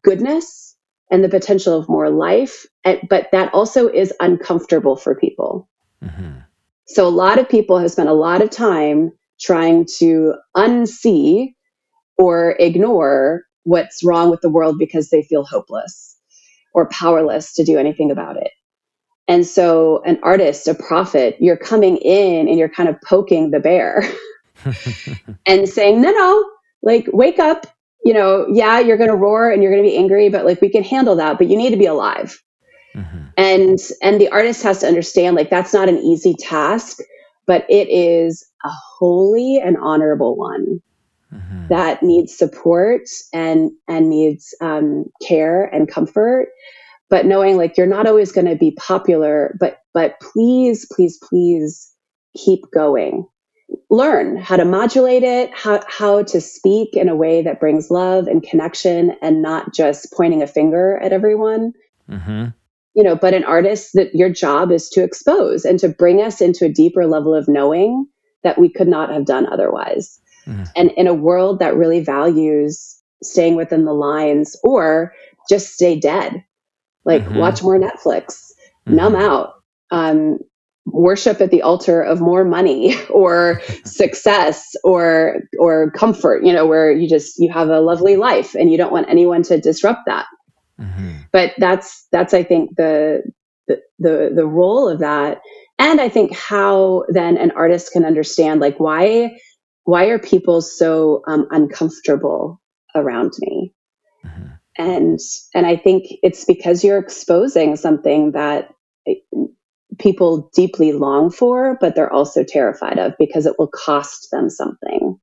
goodness 0.03 0.77
and 1.11 1.23
the 1.23 1.29
potential 1.29 1.79
of 1.79 1.89
more 1.89 2.11
life 2.11 2.67
and, 2.85 3.01
but 3.09 3.29
that 3.33 3.53
also 3.53 3.89
is 3.89 4.13
uncomfortable 4.21 4.97
for 4.97 5.15
people 5.15 5.69
mm-hmm. 6.03 6.39
so 6.87 7.07
a 7.07 7.11
lot 7.11 7.39
of 7.39 7.49
people 7.49 7.79
have 7.79 7.91
spent 7.91 8.09
a 8.09 8.15
lot 8.15 8.43
of 8.43 8.51
time 8.51 9.11
trying 9.41 9.85
to 9.99 10.35
unsee 10.57 11.53
or 12.19 12.57
ignore 12.59 13.43
what's 13.65 14.03
wrong 14.05 14.31
with 14.31 14.41
the 14.41 14.51
world 14.51 14.79
because 14.79 15.11
they 15.11 15.23
feel 15.23 15.45
hopeless 15.45 16.17
or 16.75 16.89
powerless 16.89 17.53
to 17.55 17.65
do 17.65 17.79
anything 17.79 18.11
about 18.11 18.37
it. 18.37 18.51
And 19.29 19.47
so, 19.47 20.03
an 20.05 20.19
artist, 20.23 20.67
a 20.67 20.75
prophet, 20.75 21.37
you're 21.39 21.57
coming 21.57 21.97
in 21.99 22.49
and 22.49 22.59
you're 22.59 22.69
kind 22.69 22.89
of 22.89 23.01
poking 23.03 23.51
the 23.51 23.61
bear. 23.61 24.03
and 25.47 25.69
saying, 25.69 26.01
no, 26.01 26.11
no, 26.11 26.51
like 26.83 27.07
wake 27.13 27.39
up. 27.39 27.67
You 28.05 28.15
know, 28.15 28.47
yeah, 28.49 28.81
you're 28.81 28.97
going 28.97 29.11
to 29.11 29.17
roar 29.17 29.51
and 29.51 29.63
you're 29.63 29.71
going 29.71 29.83
to 29.83 29.89
be 29.89 29.97
angry, 29.97 30.29
but 30.29 30.45
like 30.45 30.61
we 30.61 30.69
can 30.69 30.83
handle 30.83 31.15
that. 31.17 31.39
But 31.39 31.49
you 31.49 31.57
need 31.57 31.71
to 31.71 31.77
be 31.77 31.87
alive. 31.87 32.43
Mm-hmm. 32.97 33.19
And 33.37 33.79
and 34.03 34.21
the 34.21 34.29
artist 34.29 34.63
has 34.65 34.81
to 34.81 34.89
understand 34.89 35.37
like 35.37 35.51
that's 35.51 35.73
not 35.73 35.89
an 35.89 35.99
easy 35.99 36.35
task, 36.35 36.99
but 37.47 37.65
it 37.71 37.89
is 37.89 38.45
a 38.65 38.71
holy 38.71 39.61
and 39.61 39.77
honorable 39.79 40.37
one 40.37 40.83
mm-hmm. 41.33 41.69
that 41.69 42.03
needs 42.03 42.37
support 42.37 43.03
and 43.33 43.71
and 43.89 44.09
needs 44.09 44.55
um, 44.61 45.05
care 45.27 45.65
and 45.65 45.89
comfort 45.89 46.49
but 47.13 47.27
knowing 47.27 47.59
like 47.59 47.77
you're 47.77 47.87
not 47.87 48.07
always 48.07 48.33
going 48.33 48.47
to 48.47 48.57
be 48.57 48.73
popular 48.73 49.57
but 49.61 49.79
but 49.95 50.19
please 50.21 50.87
please 50.91 51.19
please 51.23 51.93
keep 52.37 52.61
going 52.75 53.27
learn 53.91 54.37
how 54.37 54.57
to 54.57 54.65
modulate 54.65 55.23
it 55.23 55.51
how 55.55 55.81
how 55.87 56.23
to 56.23 56.41
speak 56.41 56.97
in 56.97 57.09
a 57.09 57.17
way 57.17 57.43
that 57.43 57.61
brings 57.61 57.91
love 57.91 58.27
and 58.27 58.43
connection 58.43 59.17
and 59.23 59.43
not 59.43 59.73
just 59.75 60.13
pointing 60.13 60.43
a 60.43 60.47
finger 60.47 60.99
at 60.99 61.13
everyone 61.13 61.73
mm-hmm. 62.11 62.47
you 62.95 63.03
know 63.03 63.15
but 63.15 63.35
an 63.35 63.45
artist 63.45 63.91
that 63.95 64.15
your 64.15 64.31
job 64.31 64.71
is 64.73 64.89
to 64.89 65.03
expose 65.03 65.65
and 65.65 65.79
to 65.79 65.89
bring 65.89 66.21
us 66.21 66.41
into 66.41 66.65
a 66.65 66.73
deeper 66.73 67.07
level 67.07 67.35
of 67.35 67.49
knowing 67.49 68.07
that 68.43 68.59
we 68.59 68.69
could 68.69 68.89
not 68.89 69.11
have 69.11 69.25
done 69.25 69.47
otherwise 69.51 70.19
mm-hmm. 70.47 70.65
and 70.77 70.91
in 70.93 71.07
a 71.07 71.15
world 71.15 71.59
that 71.59 71.77
really 71.77 72.01
values 72.01 73.01
staying 73.23 73.55
within 73.55 73.85
the 73.85 73.95
lines 73.95 74.57
or 74.65 75.13
just 75.49 75.75
stay 75.75 75.99
dead 75.99 76.45
like 77.05 77.23
mm-hmm. 77.23 77.39
watch 77.39 77.63
more 77.63 77.79
netflix 77.79 78.53
mm-hmm. 78.87 78.97
numb 78.97 79.17
out 79.17 79.55
um, 79.91 80.39
worship 80.87 81.41
at 81.41 81.51
the 81.51 81.63
altar 81.63 82.03
of 82.03 82.21
more 82.21 82.45
money 82.45 82.95
or 83.11 83.61
success 83.85 84.75
or 84.85 85.41
or 85.59 85.91
comfort 85.93 86.45
you 86.45 86.53
know 86.53 86.67
where 86.67 86.91
you 86.91 87.09
just 87.09 87.39
you 87.39 87.51
have 87.51 87.69
a 87.69 87.81
lovely 87.81 88.17
life 88.17 88.55
and 88.55 88.71
you 88.71 88.79
don't 88.79 88.93
want 88.93 89.09
anyone 89.09 89.43
to 89.43 89.61
disrupt 89.61 90.01
that 90.07 90.27
mm-hmm. 90.81 91.13
but 91.33 91.53
that's 91.59 92.07
that's 92.11 92.35
i 92.35 92.43
think 92.43 92.75
the, 92.77 93.23
the 93.69 93.81
the 93.99 94.33
the 94.35 94.47
role 94.47 94.89
of 94.89 94.99
that 94.99 95.41
and 95.79 96.01
i 96.01 96.09
think 96.09 96.35
how 96.35 97.05
then 97.09 97.37
an 97.37 97.53
artist 97.53 97.93
can 97.93 98.05
understand 98.05 98.61
like 98.61 98.79
why 98.81 99.31
why 99.85 100.07
are 100.07 100.19
people 100.19 100.61
so 100.61 101.23
um, 101.27 101.47
uncomfortable 101.51 102.61
around 102.95 103.33
me 103.39 103.73
mm-hmm. 104.25 104.47
and 104.77 105.19
and 105.55 105.67
i 105.67 105.77
think 105.77 106.07
it's 106.23 106.45
because 106.45 106.85
you're 106.85 106.99
exposing 106.99 107.77
something 107.77 108.33
that 108.33 108.71
people 109.99 110.51
deeply 110.55 110.93
long 110.93 111.31
for, 111.31 111.77
but 111.81 111.95
they're 111.95 112.13
also 112.13 112.45
terrified 112.45 112.99
of 112.99 113.15
because 113.19 113.47
it 113.47 113.55
will 113.59 113.69
cost 113.69 114.29
them 114.31 114.51
something. 114.51 115.19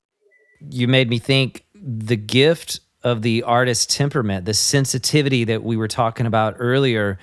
You 0.70 0.88
made 0.88 1.10
me 1.10 1.20
think 1.20 1.66
the 1.74 2.18
gift 2.18 2.82
of 3.04 3.22
the 3.22 3.44
artist's 3.44 3.96
temperament, 3.96 4.46
the 4.46 4.54
sensitivity 4.54 5.46
that 5.46 5.64
we 5.64 5.78
were 5.78 5.88
talking 5.88 6.26
about 6.26 6.56
earlier, 6.60 7.18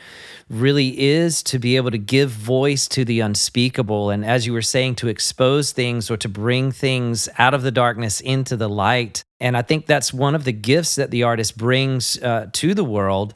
really 0.49 0.99
is 0.99 1.43
to 1.43 1.59
be 1.59 1.77
able 1.77 1.91
to 1.91 1.99
give 1.99 2.31
voice 2.31 2.89
to 2.89 3.05
the 3.05 3.21
unspeakable. 3.21 4.11
And 4.11 4.25
as 4.25 4.47
you 4.47 4.53
were 4.53 4.63
saying, 4.63 4.95
to 4.97 5.09
expose 5.09 5.73
things 5.73 6.11
or 6.11 6.17
to 6.17 6.29
bring 6.29 6.73
things 6.73 7.29
out 7.37 7.53
of 7.53 7.63
the 7.63 7.71
darkness 7.71 8.21
into 8.21 8.57
the 8.57 8.69
light. 8.69 9.25
And 9.41 9.57
I 9.57 9.63
think 9.63 9.87
that's 9.87 10.15
one 10.15 10.35
of 10.35 10.45
the 10.45 10.53
gifts 10.53 10.95
that 10.95 11.11
the 11.11 11.25
artist 11.25 11.59
brings 11.59 12.23
uh, 12.23 12.47
to 12.53 12.75
the 12.75 12.85
world. 12.85 13.35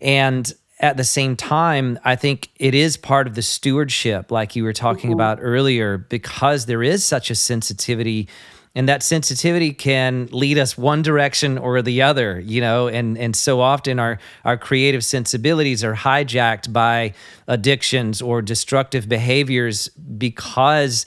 And 0.00 0.52
at 0.80 0.96
the 0.96 1.04
same 1.04 1.36
time, 1.36 1.98
I 2.04 2.16
think 2.16 2.50
it 2.56 2.74
is 2.74 2.96
part 2.96 3.26
of 3.26 3.34
the 3.34 3.42
stewardship, 3.42 4.30
like 4.30 4.56
you 4.56 4.64
were 4.64 4.72
talking 4.72 5.10
mm-hmm. 5.10 5.20
about 5.20 5.38
earlier, 5.40 5.98
because 5.98 6.66
there 6.66 6.82
is 6.82 7.04
such 7.04 7.30
a 7.30 7.34
sensitivity. 7.34 8.28
And 8.76 8.88
that 8.88 9.02
sensitivity 9.02 9.72
can 9.72 10.28
lead 10.30 10.58
us 10.58 10.78
one 10.78 11.02
direction 11.02 11.58
or 11.58 11.82
the 11.82 12.02
other, 12.02 12.38
you 12.38 12.60
know, 12.60 12.86
and, 12.86 13.18
and 13.18 13.34
so 13.34 13.60
often 13.60 13.98
our, 13.98 14.18
our 14.44 14.56
creative 14.56 15.04
sensibilities 15.04 15.82
are 15.82 15.94
hijacked 15.94 16.72
by 16.72 17.14
addictions 17.48 18.22
or 18.22 18.40
destructive 18.42 19.08
behaviors 19.08 19.88
because 19.88 21.06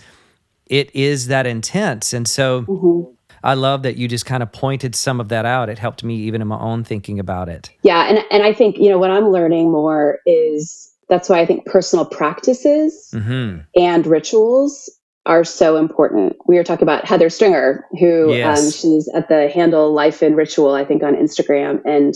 it 0.66 0.94
is 0.94 1.28
that 1.28 1.48
intense. 1.48 2.12
And 2.12 2.28
so 2.28 2.64
mm-hmm 2.64 3.14
I 3.44 3.54
love 3.54 3.84
that 3.84 3.98
you 3.98 4.08
just 4.08 4.26
kind 4.26 4.44
of 4.44 4.52
pointed 4.52 4.96
some 4.96 5.20
of 5.20 5.30
that 5.30 5.46
out. 5.46 5.70
It 5.70 5.80
helped 5.80 6.04
me 6.04 6.16
even 6.16 6.42
in 6.42 6.48
my 6.48 6.60
own 6.60 6.84
thinking 6.84 7.20
about 7.20 7.50
it. 7.50 7.70
Yeah, 7.84 8.08
and 8.10 8.24
and 8.32 8.44
I 8.44 8.54
think 8.54 8.78
you 8.78 8.90
know 8.90 8.98
what 8.98 9.12
I'm 9.12 9.30
learning 9.30 9.72
more 9.72 10.20
is 10.26 10.92
that's 11.08 11.30
why 11.30 11.40
I 11.40 11.46
think 11.46 11.66
personal 11.66 12.06
practices 12.06 13.10
mm-hmm. 13.14 13.60
and 13.76 14.08
rituals 14.08 14.90
are 15.26 15.44
so 15.44 15.78
important. 15.78 16.36
We 16.48 16.56
were 16.56 16.64
talking 16.64 16.84
about 16.84 17.06
Heather 17.06 17.30
Stringer, 17.30 17.86
who 18.00 18.30
um, 18.32 18.38
yes. 18.38 18.60
um, 18.60 18.72
she's 18.72 19.10
at 19.14 19.30
the 19.30 19.50
handle 19.50 19.94
Life 19.94 20.24
in 20.24 20.36
Ritual, 20.36 20.74
I 20.74 20.86
think, 20.86 21.04
on 21.04 21.16
Instagram, 21.16 21.82
and 21.86 22.14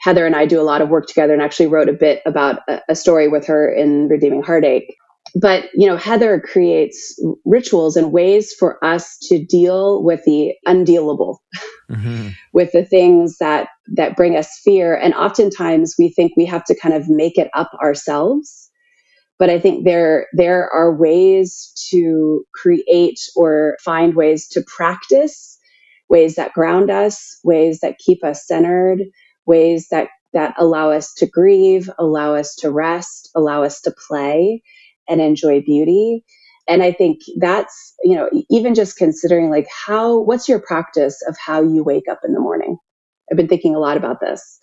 Heather 0.00 0.26
and 0.26 0.36
I 0.36 0.46
do 0.46 0.60
a 0.60 0.62
lot 0.62 0.82
of 0.82 0.88
work 0.88 1.06
together, 1.06 1.32
and 1.32 1.42
actually 1.42 1.66
wrote 1.66 1.88
a 1.88 1.92
bit 1.92 2.22
about 2.26 2.60
a, 2.68 2.80
a 2.90 2.94
story 2.94 3.28
with 3.28 3.46
her 3.46 3.72
in 3.72 4.08
Redeeming 4.08 4.42
Heartache 4.42 4.94
but 5.34 5.68
you 5.74 5.86
know 5.86 5.96
heather 5.96 6.40
creates 6.40 7.20
rituals 7.44 7.96
and 7.96 8.12
ways 8.12 8.54
for 8.58 8.82
us 8.84 9.18
to 9.18 9.44
deal 9.44 10.02
with 10.02 10.22
the 10.24 10.54
undealable 10.66 11.38
mm-hmm. 11.90 12.28
with 12.52 12.70
the 12.72 12.84
things 12.84 13.38
that 13.38 13.68
that 13.86 14.16
bring 14.16 14.36
us 14.36 14.60
fear 14.62 14.94
and 14.96 15.14
oftentimes 15.14 15.94
we 15.98 16.08
think 16.08 16.32
we 16.36 16.44
have 16.44 16.64
to 16.64 16.78
kind 16.78 16.94
of 16.94 17.08
make 17.08 17.38
it 17.38 17.50
up 17.54 17.70
ourselves 17.82 18.63
but 19.38 19.50
i 19.50 19.58
think 19.58 19.84
there 19.84 20.26
there 20.32 20.70
are 20.70 20.94
ways 20.94 21.72
to 21.90 22.44
create 22.54 23.20
or 23.36 23.76
find 23.82 24.14
ways 24.14 24.48
to 24.48 24.62
practice 24.62 25.58
ways 26.08 26.34
that 26.36 26.52
ground 26.52 26.90
us 26.90 27.38
ways 27.44 27.80
that 27.80 27.98
keep 27.98 28.24
us 28.24 28.46
centered 28.46 29.00
ways 29.46 29.88
that 29.90 30.08
that 30.32 30.54
allow 30.58 30.90
us 30.90 31.12
to 31.14 31.26
grieve 31.26 31.90
allow 31.98 32.34
us 32.34 32.54
to 32.54 32.70
rest 32.70 33.30
allow 33.34 33.62
us 33.62 33.80
to 33.80 33.94
play 34.08 34.62
and 35.08 35.20
enjoy 35.20 35.60
beauty. 35.60 36.24
And 36.66 36.82
i 36.82 36.92
think 36.92 37.20
that's 37.38 37.94
you 38.02 38.16
know 38.16 38.28
even 38.50 38.74
just 38.74 38.96
considering 38.96 39.50
like 39.50 39.66
how 39.86 40.20
what's 40.20 40.48
your 40.48 40.60
practice 40.60 41.22
of 41.28 41.36
how 41.44 41.62
you 41.62 41.84
wake 41.84 42.08
up 42.10 42.20
in 42.24 42.32
the 42.32 42.40
morning? 42.40 42.78
I've 43.30 43.36
been 43.36 43.48
thinking 43.48 43.74
a 43.74 43.78
lot 43.78 43.96
about 43.96 44.20
this. 44.20 44.58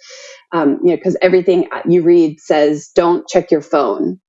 Um, 0.51 0.79
you 0.83 0.91
know 0.91 0.95
because 0.97 1.17
everything 1.21 1.69
you 1.87 2.01
read 2.01 2.39
says 2.39 2.89
don't 2.95 3.27
check 3.27 3.51
your 3.51 3.61
phone 3.61 4.19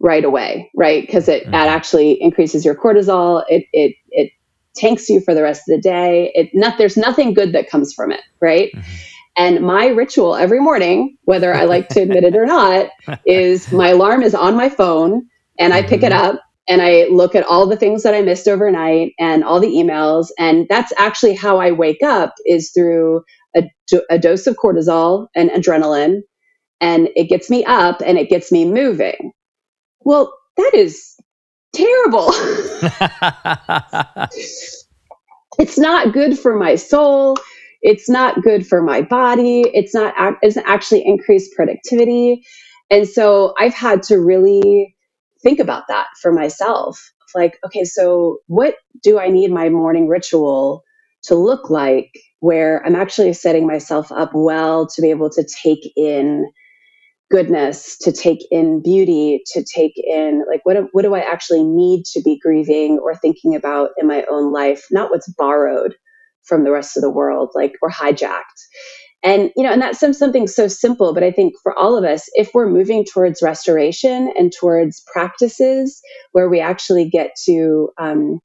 right 0.00 0.24
away 0.24 0.70
right 0.74 1.06
because 1.06 1.28
it 1.28 1.42
mm-hmm. 1.42 1.52
that 1.52 1.68
actually 1.68 2.20
increases 2.22 2.64
your 2.64 2.74
cortisol 2.74 3.44
it 3.48 3.64
it 3.72 3.94
it 4.10 4.30
tanks 4.74 5.08
you 5.08 5.20
for 5.20 5.34
the 5.34 5.42
rest 5.42 5.62
of 5.68 5.74
the 5.74 5.80
day 5.80 6.30
it 6.34 6.50
not 6.52 6.76
there's 6.76 6.96
nothing 6.96 7.32
good 7.32 7.52
that 7.52 7.70
comes 7.70 7.94
from 7.94 8.12
it 8.12 8.20
right 8.40 8.72
mm-hmm. 8.74 8.92
And 9.36 9.60
my 9.60 9.88
ritual 9.88 10.34
every 10.34 10.60
morning, 10.60 11.16
whether 11.24 11.52
I 11.52 11.64
like 11.64 11.88
to 11.90 12.00
admit 12.00 12.24
it 12.24 12.34
or 12.34 12.46
not, 12.46 12.88
is 13.26 13.70
my 13.70 13.90
alarm 13.90 14.22
is 14.22 14.34
on 14.34 14.56
my 14.56 14.68
phone 14.68 15.26
and 15.58 15.74
I 15.74 15.82
pick 15.82 16.02
it 16.02 16.12
mm-hmm. 16.12 16.36
up 16.36 16.40
and 16.68 16.82
I 16.82 17.06
look 17.10 17.34
at 17.34 17.44
all 17.44 17.66
the 17.66 17.76
things 17.76 18.02
that 18.02 18.14
I 18.14 18.22
missed 18.22 18.48
overnight 18.48 19.12
and 19.18 19.44
all 19.44 19.60
the 19.60 19.68
emails. 19.68 20.28
And 20.38 20.66
that's 20.68 20.92
actually 20.98 21.34
how 21.34 21.58
I 21.58 21.70
wake 21.70 22.02
up 22.02 22.34
is 22.46 22.72
through 22.72 23.22
a, 23.54 23.68
a 24.10 24.18
dose 24.18 24.46
of 24.46 24.56
cortisol 24.56 25.28
and 25.36 25.50
adrenaline. 25.50 26.22
And 26.80 27.08
it 27.14 27.28
gets 27.28 27.48
me 27.48 27.64
up 27.64 28.02
and 28.04 28.18
it 28.18 28.28
gets 28.28 28.50
me 28.50 28.64
moving. 28.64 29.32
Well, 30.06 30.32
that 30.58 30.72
is 30.74 31.16
terrible. 31.74 32.28
it's 35.58 35.78
not 35.78 36.12
good 36.14 36.38
for 36.38 36.56
my 36.56 36.76
soul. 36.76 37.36
It's 37.82 38.08
not 38.08 38.42
good 38.42 38.66
for 38.66 38.82
my 38.82 39.02
body. 39.02 39.62
It's 39.74 39.94
not, 39.94 40.14
it's 40.42 40.58
actually 40.58 41.06
increased 41.06 41.54
productivity. 41.56 42.44
And 42.90 43.08
so 43.08 43.54
I've 43.58 43.74
had 43.74 44.02
to 44.04 44.18
really 44.18 44.96
think 45.42 45.60
about 45.60 45.84
that 45.88 46.08
for 46.22 46.32
myself. 46.32 47.12
Like, 47.34 47.58
okay, 47.66 47.84
so 47.84 48.38
what 48.48 48.76
do 49.02 49.18
I 49.18 49.28
need 49.28 49.52
my 49.52 49.70
morning 49.70 50.08
ritual 50.08 50.84
to 51.24 51.34
look 51.34 51.70
like 51.70 52.10
where 52.40 52.84
I'm 52.86 52.96
actually 52.96 53.34
setting 53.34 53.66
myself 53.66 54.12
up 54.12 54.32
well 54.34 54.86
to 54.88 55.02
be 55.02 55.10
able 55.10 55.30
to 55.30 55.44
take 55.64 55.92
in 55.96 56.46
goodness, 57.30 57.96
to 57.98 58.12
take 58.12 58.46
in 58.50 58.82
beauty, 58.82 59.42
to 59.52 59.64
take 59.64 59.94
in 59.96 60.44
like 60.48 60.60
what 60.64 60.76
what 60.92 61.02
do 61.02 61.14
I 61.14 61.20
actually 61.20 61.64
need 61.64 62.04
to 62.12 62.22
be 62.22 62.38
grieving 62.38 62.98
or 62.98 63.14
thinking 63.14 63.54
about 63.54 63.90
in 63.98 64.06
my 64.06 64.24
own 64.30 64.52
life, 64.52 64.84
not 64.90 65.10
what's 65.10 65.32
borrowed 65.32 65.94
from 66.44 66.64
the 66.64 66.70
rest 66.70 66.96
of 66.96 67.02
the 67.02 67.10
world, 67.10 67.50
like 67.54 67.74
or 67.82 67.90
hijacked. 67.90 68.42
And, 69.22 69.50
you 69.56 69.64
know, 69.64 69.72
and 69.72 69.82
that's 69.82 69.98
some, 69.98 70.12
something 70.12 70.46
so 70.46 70.68
simple, 70.68 71.12
but 71.12 71.24
I 71.24 71.32
think 71.32 71.54
for 71.62 71.76
all 71.76 71.98
of 71.98 72.04
us, 72.04 72.28
if 72.34 72.50
we're 72.54 72.68
moving 72.68 73.04
towards 73.04 73.42
restoration 73.42 74.32
and 74.38 74.52
towards 74.52 75.02
practices 75.12 76.00
where 76.30 76.48
we 76.48 76.60
actually 76.60 77.08
get 77.10 77.30
to 77.46 77.88
um, 77.98 78.38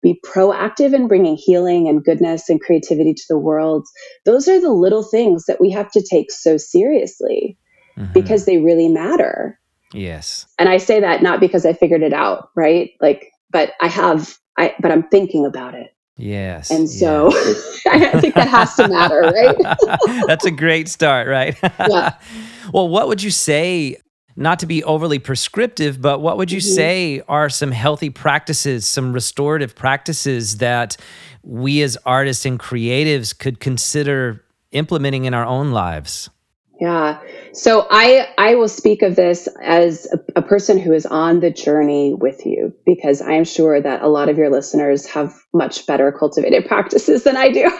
be 0.00 0.20
proactive 0.24 0.94
in 0.94 1.08
bringing 1.08 1.36
healing 1.36 1.88
and 1.88 2.04
goodness 2.04 2.48
and 2.48 2.60
creativity 2.60 3.14
to 3.14 3.24
the 3.28 3.38
world, 3.38 3.84
those 4.26 4.46
are 4.46 4.60
the 4.60 4.70
little 4.70 5.02
things 5.02 5.46
that 5.46 5.60
we 5.60 5.70
have 5.70 5.90
to 5.90 6.06
take 6.08 6.30
so 6.30 6.56
seriously 6.56 7.58
mm-hmm. 7.98 8.12
because 8.12 8.44
they 8.44 8.58
really 8.58 8.88
matter. 8.88 9.58
Yes. 9.92 10.46
And 10.58 10.68
I 10.68 10.76
say 10.76 11.00
that 11.00 11.22
not 11.22 11.40
because 11.40 11.66
I 11.66 11.72
figured 11.72 12.02
it 12.02 12.12
out, 12.12 12.50
right? 12.54 12.90
Like, 13.00 13.32
but 13.50 13.72
I 13.80 13.88
have, 13.88 14.38
I, 14.58 14.74
but 14.80 14.90
I'm 14.92 15.08
thinking 15.08 15.46
about 15.46 15.74
it 15.74 15.94
Yes. 16.18 16.70
And 16.70 16.90
so 16.90 17.30
yes. 17.30 17.80
I 17.86 18.20
think 18.20 18.34
that 18.34 18.48
has 18.48 18.74
to 18.74 18.88
matter, 18.88 19.20
right? 19.20 19.56
That's 20.26 20.44
a 20.44 20.50
great 20.50 20.88
start, 20.88 21.28
right? 21.28 21.56
yeah. 21.62 22.14
Well, 22.70 22.86
what 22.86 23.08
would 23.08 23.22
you 23.22 23.30
say 23.30 23.96
not 24.36 24.58
to 24.58 24.66
be 24.66 24.84
overly 24.84 25.18
prescriptive, 25.18 26.02
but 26.02 26.20
what 26.20 26.36
would 26.36 26.52
you 26.52 26.60
mm-hmm. 26.60 26.74
say 26.74 27.22
are 27.28 27.48
some 27.48 27.70
healthy 27.70 28.10
practices, 28.10 28.86
some 28.86 29.14
restorative 29.14 29.74
practices 29.74 30.58
that 30.58 30.98
we 31.42 31.80
as 31.80 31.96
artists 32.04 32.44
and 32.44 32.60
creatives 32.60 33.36
could 33.36 33.58
consider 33.58 34.44
implementing 34.70 35.24
in 35.24 35.32
our 35.32 35.46
own 35.46 35.72
lives? 35.72 36.28
Yeah. 36.80 37.20
So 37.52 37.86
I 37.90 38.28
I 38.38 38.54
will 38.54 38.68
speak 38.68 39.02
of 39.02 39.16
this 39.16 39.48
as 39.60 40.06
a, 40.12 40.40
a, 40.40 40.42
person 40.42 40.78
who 40.78 40.92
is 40.92 41.06
on 41.06 41.40
the 41.40 41.50
journey 41.50 42.14
with 42.14 42.46
you 42.46 42.72
because 42.86 43.20
I 43.20 43.32
am 43.32 43.44
sure 43.44 43.80
that 43.80 44.02
a 44.02 44.08
lot 44.08 44.28
of 44.28 44.38
your 44.38 44.48
listeners 44.48 45.04
have 45.06 45.34
much 45.52 45.86
better 45.86 46.12
cultivated 46.12 46.66
practices 46.68 47.24
than 47.24 47.36
I 47.36 47.50
do. 47.50 47.70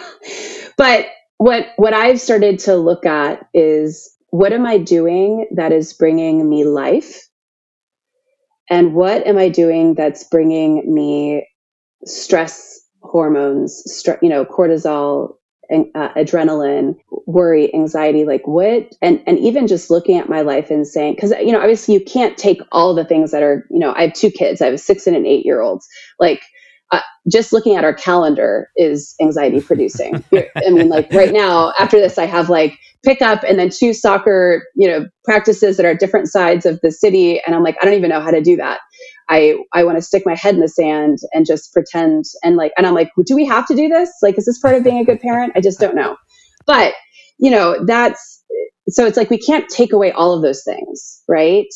but 0.77 1.07
what 1.37 1.67
what 1.77 1.93
I've 1.93 2.19
started 2.19 2.59
to 2.59 2.75
look 2.75 3.05
at 3.05 3.47
is 3.53 4.13
what 4.31 4.51
am 4.51 4.65
I 4.65 4.77
doing 4.77 5.47
that 5.55 5.71
is 5.71 5.93
bringing 5.93 6.47
me 6.49 6.65
life? 6.65 7.25
And 8.69 8.93
what 8.93 9.25
am 9.25 9.37
I 9.37 9.47
doing 9.49 9.95
that's 9.95 10.25
bringing 10.25 10.93
me 10.93 11.47
stress 12.05 12.79
hormones, 13.01 13.81
stre- 13.89 14.19
you 14.21 14.29
know, 14.29 14.45
cortisol, 14.45 15.38
uh, 15.71 16.09
adrenaline, 16.15 16.95
worry, 17.25 17.73
anxiety, 17.73 18.25
like 18.25 18.47
what, 18.47 18.93
and, 19.01 19.21
and 19.27 19.39
even 19.39 19.67
just 19.67 19.89
looking 19.89 20.17
at 20.17 20.29
my 20.29 20.41
life 20.41 20.69
and 20.69 20.87
saying, 20.87 21.15
cause, 21.19 21.31
you 21.39 21.51
know, 21.51 21.59
obviously 21.59 21.93
you 21.93 22.03
can't 22.03 22.37
take 22.37 22.61
all 22.71 22.93
the 22.95 23.05
things 23.05 23.31
that 23.31 23.43
are, 23.43 23.65
you 23.69 23.79
know, 23.79 23.93
I 23.93 24.03
have 24.03 24.13
two 24.13 24.31
kids, 24.31 24.61
I 24.61 24.65
have 24.65 24.73
a 24.73 24.79
six 24.79 25.07
and 25.07 25.15
an 25.15 25.25
eight 25.25 25.45
year 25.45 25.61
olds. 25.61 25.87
Like, 26.19 26.41
uh, 26.91 27.01
just 27.31 27.53
looking 27.53 27.75
at 27.75 27.83
our 27.83 27.93
calendar 27.93 28.69
is 28.75 29.13
anxiety 29.21 29.61
producing. 29.61 30.23
I 30.33 30.69
mean, 30.71 30.89
like 30.89 31.11
right 31.13 31.31
now, 31.31 31.71
after 31.77 31.99
this, 31.99 32.17
I 32.17 32.25
have 32.25 32.49
like 32.49 32.79
pick 33.03 33.21
up 33.21 33.43
and 33.47 33.59
then 33.59 33.69
two 33.69 33.93
soccer, 33.93 34.63
you 34.75 34.87
know, 34.87 35.07
practices 35.23 35.77
that 35.77 35.85
are 35.85 35.93
different 35.93 36.27
sides 36.27 36.65
of 36.65 36.79
the 36.81 36.91
city. 36.91 37.41
And 37.45 37.55
I'm 37.55 37.63
like, 37.63 37.77
I 37.81 37.85
don't 37.85 37.93
even 37.93 38.09
know 38.09 38.21
how 38.21 38.31
to 38.31 38.41
do 38.41 38.55
that. 38.57 38.79
I, 39.29 39.57
I 39.73 39.83
want 39.83 39.97
to 39.97 40.01
stick 40.01 40.23
my 40.25 40.35
head 40.35 40.55
in 40.55 40.61
the 40.61 40.67
sand 40.67 41.19
and 41.33 41.45
just 41.45 41.71
pretend 41.73 42.25
and 42.43 42.57
like, 42.57 42.73
and 42.77 42.87
I'm 42.87 42.95
like, 42.95 43.11
do 43.25 43.35
we 43.35 43.45
have 43.45 43.67
to 43.67 43.75
do 43.75 43.87
this? 43.87 44.11
Like, 44.21 44.37
is 44.37 44.45
this 44.45 44.59
part 44.59 44.75
of 44.75 44.83
being 44.83 44.99
a 44.99 45.05
good 45.05 45.19
parent? 45.19 45.53
I 45.55 45.61
just 45.61 45.79
don't 45.79 45.95
know. 45.95 46.17
But, 46.65 46.93
you 47.37 47.51
know, 47.51 47.85
that's, 47.85 48.43
so 48.89 49.05
it's 49.05 49.17
like, 49.17 49.29
we 49.29 49.37
can't 49.37 49.69
take 49.69 49.93
away 49.93 50.11
all 50.11 50.33
of 50.33 50.41
those 50.41 50.63
things, 50.63 51.21
right? 51.27 51.67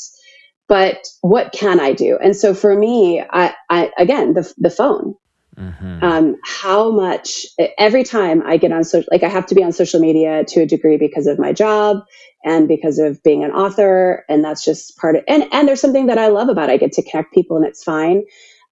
But 0.68 1.06
what 1.22 1.52
can 1.52 1.80
I 1.80 1.94
do? 1.94 2.18
And 2.24 2.36
so 2.36 2.54
for 2.54 2.76
me, 2.76 3.24
I, 3.32 3.54
I 3.70 3.92
again, 3.98 4.34
the, 4.34 4.52
the 4.58 4.72
phone, 4.72 5.16
Mm-hmm. 5.58 6.04
Um, 6.04 6.38
how 6.44 6.92
much 6.92 7.46
every 7.78 8.04
time 8.04 8.42
I 8.46 8.58
get 8.58 8.72
on 8.72 8.84
social, 8.84 9.08
like 9.12 9.24
I 9.24 9.30
have 9.30 9.46
to 9.48 9.56
be 9.56 9.64
on 9.64 9.72
social 9.72 10.00
media 10.00 10.44
to 10.46 10.62
a 10.62 10.66
degree 10.66 10.98
because 10.98 11.28
of 11.28 11.38
my 11.38 11.54
job 11.54 11.98
and 12.44 12.68
because 12.68 13.00
of 13.00 13.22
being 13.24 13.44
an 13.44 13.52
author, 13.52 14.26
and 14.28 14.44
that's 14.44 14.66
just 14.66 14.98
part 14.98 15.16
of. 15.16 15.24
And 15.28 15.46
and 15.52 15.68
there's 15.68 15.82
something 15.82 16.08
that 16.08 16.18
I 16.18 16.28
love 16.28 16.50
about 16.50 16.70
it. 16.70 16.74
I 16.74 16.78
get 16.78 16.94
to 16.94 17.04
connect 17.04 17.34
people, 17.34 17.58
and 17.58 17.66
it's 17.66 17.84
fine. 17.84 18.24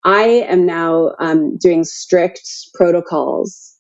I 0.04 0.24
am 0.24 0.66
now 0.66 1.16
um, 1.20 1.58
doing 1.58 1.84
strict 1.84 2.42
protocols 2.74 3.76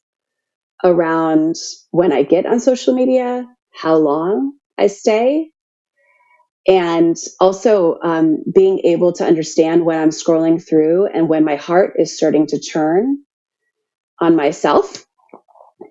around 0.83 1.55
when 1.91 2.11
I 2.11 2.23
get 2.23 2.45
on 2.45 2.59
social 2.59 2.93
media, 2.93 3.47
how 3.73 3.95
long 3.95 4.53
I 4.77 4.87
stay, 4.87 5.51
and 6.67 7.17
also 7.39 7.99
um, 8.03 8.43
being 8.53 8.79
able 8.85 9.13
to 9.13 9.25
understand 9.25 9.85
when 9.85 9.99
I'm 9.99 10.09
scrolling 10.11 10.65
through 10.65 11.07
and 11.07 11.29
when 11.29 11.45
my 11.45 11.55
heart 11.57 11.95
is 11.97 12.15
starting 12.15 12.47
to 12.47 12.59
churn 12.59 13.23
on 14.21 14.35
myself. 14.35 15.05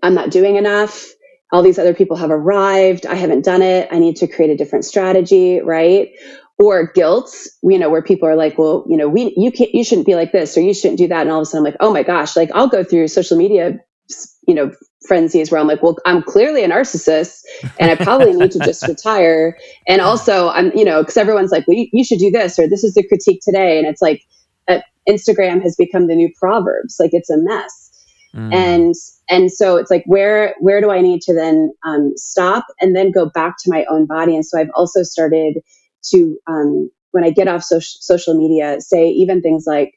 I'm 0.02 0.14
not 0.14 0.30
doing 0.32 0.56
enough. 0.56 1.08
All 1.52 1.62
these 1.62 1.80
other 1.80 1.94
people 1.94 2.16
have 2.18 2.32
arrived. 2.32 3.06
I 3.06 3.16
haven't 3.16 3.44
done 3.44 3.62
it. 3.62 3.88
I 3.92 4.00
need 4.00 4.18
to 4.18 4.28
create 4.28 4.52
a 4.52 4.56
different 4.58 4.86
strategy, 4.86 5.60
right? 5.60 6.10
Or 6.58 6.92
guilt, 6.92 7.34
you 7.64 7.78
know, 7.80 7.90
where 7.90 8.02
people 8.02 8.28
are 8.28 8.36
like, 8.36 8.58
well, 8.58 8.86
you 8.88 8.98
know, 8.98 9.08
we 9.08 9.34
you 9.36 9.52
can't 9.52 9.74
you 9.74 9.84
shouldn't 9.84 10.06
be 10.06 10.16
like 10.16 10.32
this 10.32 10.56
or 10.58 10.62
you 10.62 10.74
shouldn't 10.74 10.98
do 10.98 11.08
that. 11.08 11.22
And 11.22 11.30
all 11.32 11.38
of 11.40 11.44
a 11.44 11.46
sudden 11.46 11.66
I'm 11.66 11.72
like, 11.72 11.78
oh 11.80 11.92
my 11.92 12.04
gosh, 12.04 12.36
like 12.36 12.50
I'll 12.54 12.68
go 12.68 12.84
through 12.84 13.08
social 13.08 13.38
media, 13.38 13.80
you 14.48 14.54
know, 14.54 14.72
frenzies 15.06 15.50
where 15.50 15.60
I'm 15.60 15.66
like, 15.66 15.82
well, 15.82 15.96
I'm 16.04 16.22
clearly 16.22 16.62
a 16.62 16.68
narcissist 16.68 17.42
and 17.78 17.90
I 17.90 17.96
probably 17.96 18.32
need 18.32 18.50
to 18.52 18.58
just 18.64 18.86
retire. 18.86 19.56
And 19.88 20.00
also, 20.00 20.48
I'm, 20.50 20.70
you 20.76 20.84
know, 20.84 21.02
because 21.02 21.16
everyone's 21.16 21.50
like, 21.50 21.66
well, 21.66 21.76
you, 21.76 21.88
you, 21.92 22.04
should 22.04 22.18
do 22.18 22.30
this 22.30 22.58
or 22.58 22.68
this 22.68 22.84
is 22.84 22.94
the 22.94 23.06
critique 23.06 23.40
today. 23.42 23.78
And 23.78 23.86
it's 23.86 24.02
like, 24.02 24.22
uh, 24.68 24.80
Instagram 25.08 25.62
has 25.62 25.74
become 25.76 26.06
the 26.06 26.14
new 26.14 26.30
Proverbs. 26.38 26.96
Like 27.00 27.10
it's 27.12 27.30
a 27.30 27.38
mess. 27.38 27.90
Mm. 28.34 28.54
And 28.54 28.94
and 29.28 29.50
so 29.50 29.76
it's 29.76 29.90
like 29.90 30.04
where 30.06 30.54
where 30.60 30.80
do 30.80 30.90
I 30.90 31.00
need 31.00 31.20
to 31.22 31.34
then 31.34 31.72
um, 31.84 32.12
stop 32.16 32.66
and 32.80 32.94
then 32.94 33.10
go 33.10 33.28
back 33.28 33.56
to 33.60 33.70
my 33.70 33.84
own 33.90 34.06
body? 34.06 34.36
And 34.36 34.46
so 34.46 34.58
I've 34.58 34.70
also 34.74 35.02
started 35.02 35.58
to 36.12 36.38
um, 36.46 36.90
when 37.10 37.24
I 37.24 37.30
get 37.30 37.48
off 37.48 37.64
so- 37.64 37.80
social 37.80 38.34
media, 38.34 38.80
say 38.80 39.08
even 39.08 39.42
things 39.42 39.64
like 39.66 39.94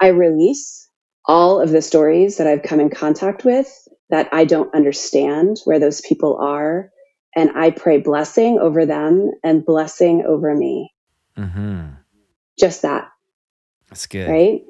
I 0.00 0.08
release 0.08 0.88
all 1.26 1.60
of 1.60 1.70
the 1.70 1.80
stories 1.80 2.36
that 2.36 2.46
I've 2.46 2.62
come 2.62 2.80
in 2.80 2.90
contact 2.90 3.44
with 3.44 3.88
that 4.10 4.28
I 4.32 4.44
don't 4.44 4.74
understand 4.74 5.58
where 5.64 5.78
those 5.78 6.00
people 6.02 6.36
are. 6.40 6.90
And 7.36 7.50
I 7.56 7.70
pray 7.70 7.98
blessing 7.98 8.58
over 8.60 8.86
them 8.86 9.32
and 9.42 9.64
blessing 9.64 10.24
over 10.26 10.54
me. 10.54 10.92
Mm-hmm. 11.36 11.86
Just 12.58 12.82
that. 12.82 13.08
That's 13.88 14.06
good. 14.06 14.28
Right. 14.28 14.62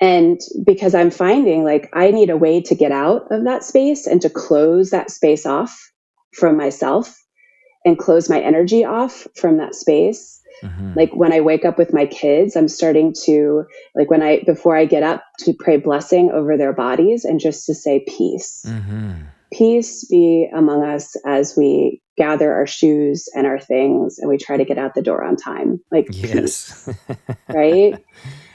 And 0.00 0.38
because 0.64 0.94
I'm 0.94 1.10
finding 1.10 1.64
like 1.64 1.88
I 1.94 2.10
need 2.10 2.30
a 2.30 2.36
way 2.36 2.60
to 2.62 2.74
get 2.74 2.92
out 2.92 3.26
of 3.30 3.44
that 3.44 3.64
space 3.64 4.06
and 4.06 4.20
to 4.22 4.30
close 4.30 4.90
that 4.90 5.10
space 5.10 5.46
off 5.46 5.90
from 6.34 6.56
myself 6.56 7.18
and 7.84 7.98
close 7.98 8.28
my 8.28 8.40
energy 8.40 8.84
off 8.84 9.26
from 9.36 9.56
that 9.56 9.74
space 9.74 10.35
Mm-hmm. 10.62 10.94
Like 10.94 11.14
when 11.14 11.32
I 11.32 11.40
wake 11.40 11.64
up 11.64 11.78
with 11.78 11.92
my 11.92 12.06
kids, 12.06 12.56
I'm 12.56 12.68
starting 12.68 13.14
to, 13.24 13.64
like 13.94 14.10
when 14.10 14.22
I, 14.22 14.42
before 14.46 14.76
I 14.76 14.84
get 14.84 15.02
up, 15.02 15.22
to 15.40 15.52
pray 15.52 15.76
blessing 15.76 16.30
over 16.32 16.56
their 16.56 16.72
bodies 16.72 17.24
and 17.24 17.40
just 17.40 17.66
to 17.66 17.74
say 17.74 18.04
peace. 18.06 18.64
Mm-hmm. 18.66 19.12
Peace 19.52 20.04
be 20.06 20.48
among 20.54 20.84
us 20.84 21.14
as 21.26 21.54
we 21.56 22.02
gather 22.16 22.52
our 22.52 22.66
shoes 22.66 23.28
and 23.34 23.46
our 23.46 23.60
things 23.60 24.18
and 24.18 24.28
we 24.28 24.38
try 24.38 24.56
to 24.56 24.64
get 24.64 24.78
out 24.78 24.94
the 24.94 25.02
door 25.02 25.22
on 25.22 25.36
time. 25.36 25.80
Like, 25.90 26.08
yes. 26.10 26.86
Peace, 26.86 26.96
right? 27.48 28.02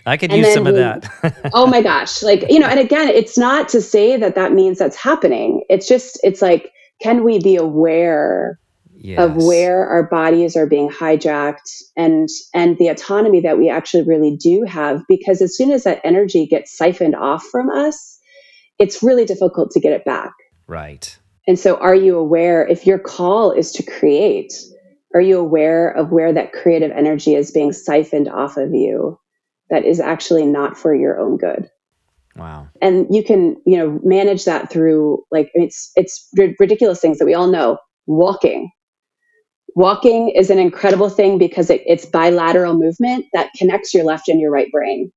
I 0.06 0.18
could 0.18 0.32
and 0.32 0.42
use 0.42 0.54
some 0.54 0.68
of 0.68 0.76
that. 0.76 1.50
oh 1.54 1.68
my 1.68 1.82
gosh. 1.82 2.24
Like, 2.24 2.50
you 2.50 2.60
know, 2.60 2.68
and 2.68 2.80
again, 2.80 3.08
it's 3.10 3.38
not 3.38 3.70
to 3.70 3.82
say 3.82 4.18
that 4.18 4.36
that 4.36 4.52
means 4.52 4.80
that's 4.80 4.98
happening. 4.98 5.64
It's 5.70 5.88
just, 5.88 6.20
it's 6.24 6.42
like, 6.42 6.72
can 7.02 7.24
we 7.24 7.40
be 7.40 7.56
aware 7.56 8.60
yes. 9.02 9.20
of 9.20 9.36
where 9.36 9.88
our 9.88 10.04
bodies 10.04 10.56
are 10.56 10.68
being 10.68 10.90
hijacked 10.90 11.82
and 11.98 12.30
and 12.54 12.78
the 12.78 12.88
autonomy 12.88 13.42
that 13.42 13.58
we 13.58 13.70
actually 13.70 14.04
really 14.04 14.38
do 14.38 14.64
have 14.64 15.02
because 15.08 15.42
as 15.42 15.56
soon 15.56 15.72
as 15.72 15.84
that 15.84 16.00
energy 16.04 16.46
gets 16.46 16.76
siphoned 16.76 17.16
off 17.16 17.44
from 17.52 17.70
us 17.70 18.20
it's 18.80 19.04
really 19.04 19.26
difficult 19.26 19.72
to 19.72 19.80
get 19.80 19.92
it 19.94 20.06
back 20.06 20.34
right 20.68 21.18
and 21.48 21.58
so 21.60 21.76
are 21.78 21.96
you 21.96 22.18
aware 22.18 22.66
if 22.68 22.86
your 22.86 23.00
call 23.00 23.52
is 23.52 23.72
to 23.72 23.84
create 23.84 24.54
are 25.14 25.22
you 25.22 25.38
aware 25.38 25.90
of 25.90 26.12
where 26.12 26.32
that 26.32 26.54
creative 26.54 26.92
energy 26.92 27.36
is 27.36 27.52
being 27.52 27.74
siphoned 27.74 28.30
off 28.30 28.56
of 28.56 28.74
you 28.74 29.20
that 29.70 29.84
is 29.84 30.00
actually 30.00 30.46
not 30.46 30.78
for 30.78 30.94
your 30.94 31.20
own 31.20 31.38
good 31.38 31.70
Wow. 32.38 32.70
And 32.82 33.08
you 33.14 33.26
can, 33.26 33.58
you 33.66 33.78
know, 33.78 34.00
manage 34.06 34.46
that 34.46 34.72
through 34.72 35.22
like 35.32 35.52
it's 35.54 35.92
it's 35.98 36.30
ridiculous 36.58 37.02
things 37.02 37.20
that 37.20 37.26
we 37.26 37.34
all 37.34 37.48
know. 37.48 37.78
Walking, 38.08 38.72
Walking 39.76 40.30
is 40.30 40.50
an 40.50 40.60
incredible 40.60 41.10
thing 41.10 41.38
because 41.38 41.70
it, 41.70 41.82
it's 41.86 42.06
bilateral 42.06 42.74
movement 42.74 43.26
that 43.34 43.52
connects 43.58 43.94
your 43.94 44.04
left 44.04 44.28
and 44.28 44.40
your 44.40 44.52
right 44.52 44.72
brain. 44.72 45.12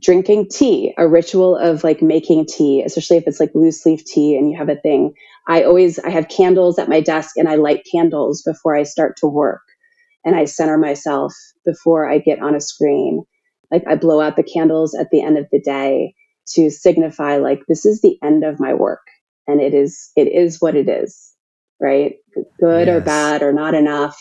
Drinking 0.00 0.48
tea, 0.50 0.94
a 0.96 1.06
ritual 1.06 1.56
of 1.56 1.84
like 1.84 2.00
making 2.00 2.46
tea, 2.46 2.82
especially 2.82 3.18
if 3.18 3.24
it's 3.26 3.40
like 3.40 3.54
loose 3.54 3.84
leaf 3.84 4.02
tea 4.06 4.36
and 4.36 4.50
you 4.50 4.56
have 4.56 4.70
a 4.70 4.80
thing. 4.80 5.12
I 5.46 5.64
always 5.64 5.98
I 5.98 6.08
have 6.10 6.28
candles 6.28 6.78
at 6.78 6.88
my 6.88 7.00
desk 7.02 7.36
and 7.36 7.48
I 7.48 7.56
light 7.56 7.86
candles 7.90 8.42
before 8.42 8.74
I 8.74 8.84
start 8.84 9.18
to 9.18 9.26
work 9.26 9.60
and 10.24 10.34
I 10.34 10.46
center 10.46 10.78
myself 10.78 11.34
before 11.66 12.08
I 12.08 12.18
get 12.18 12.40
on 12.40 12.54
a 12.54 12.60
screen. 12.60 13.24
Like 13.70 13.84
I 13.86 13.96
blow 13.96 14.22
out 14.22 14.36
the 14.36 14.42
candles 14.42 14.94
at 14.94 15.10
the 15.10 15.22
end 15.22 15.36
of 15.36 15.46
the 15.52 15.60
day 15.60 16.14
to 16.54 16.70
signify 16.70 17.36
like 17.36 17.60
this 17.68 17.84
is 17.84 18.00
the 18.00 18.18
end 18.22 18.44
of 18.44 18.58
my 18.58 18.72
work 18.72 19.02
and 19.46 19.60
it 19.60 19.74
is 19.74 20.10
it 20.16 20.28
is 20.28 20.60
what 20.60 20.74
it 20.74 20.88
is 20.88 21.29
right? 21.80 22.16
Good 22.60 22.88
yes. 22.88 22.96
or 22.96 23.00
bad 23.00 23.42
or 23.42 23.52
not 23.52 23.74
enough, 23.74 24.18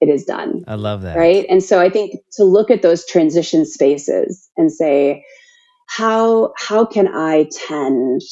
it 0.00 0.08
is 0.08 0.24
done. 0.24 0.64
I 0.66 0.74
love 0.74 1.02
that. 1.02 1.16
Right. 1.16 1.46
And 1.48 1.62
so 1.62 1.80
I 1.80 1.90
think 1.90 2.16
to 2.36 2.44
look 2.44 2.70
at 2.70 2.82
those 2.82 3.06
transition 3.06 3.66
spaces 3.66 4.50
and 4.56 4.72
say, 4.72 5.24
how 5.88 6.52
how 6.56 6.84
can 6.84 7.08
I 7.08 7.48
tend 7.68 8.22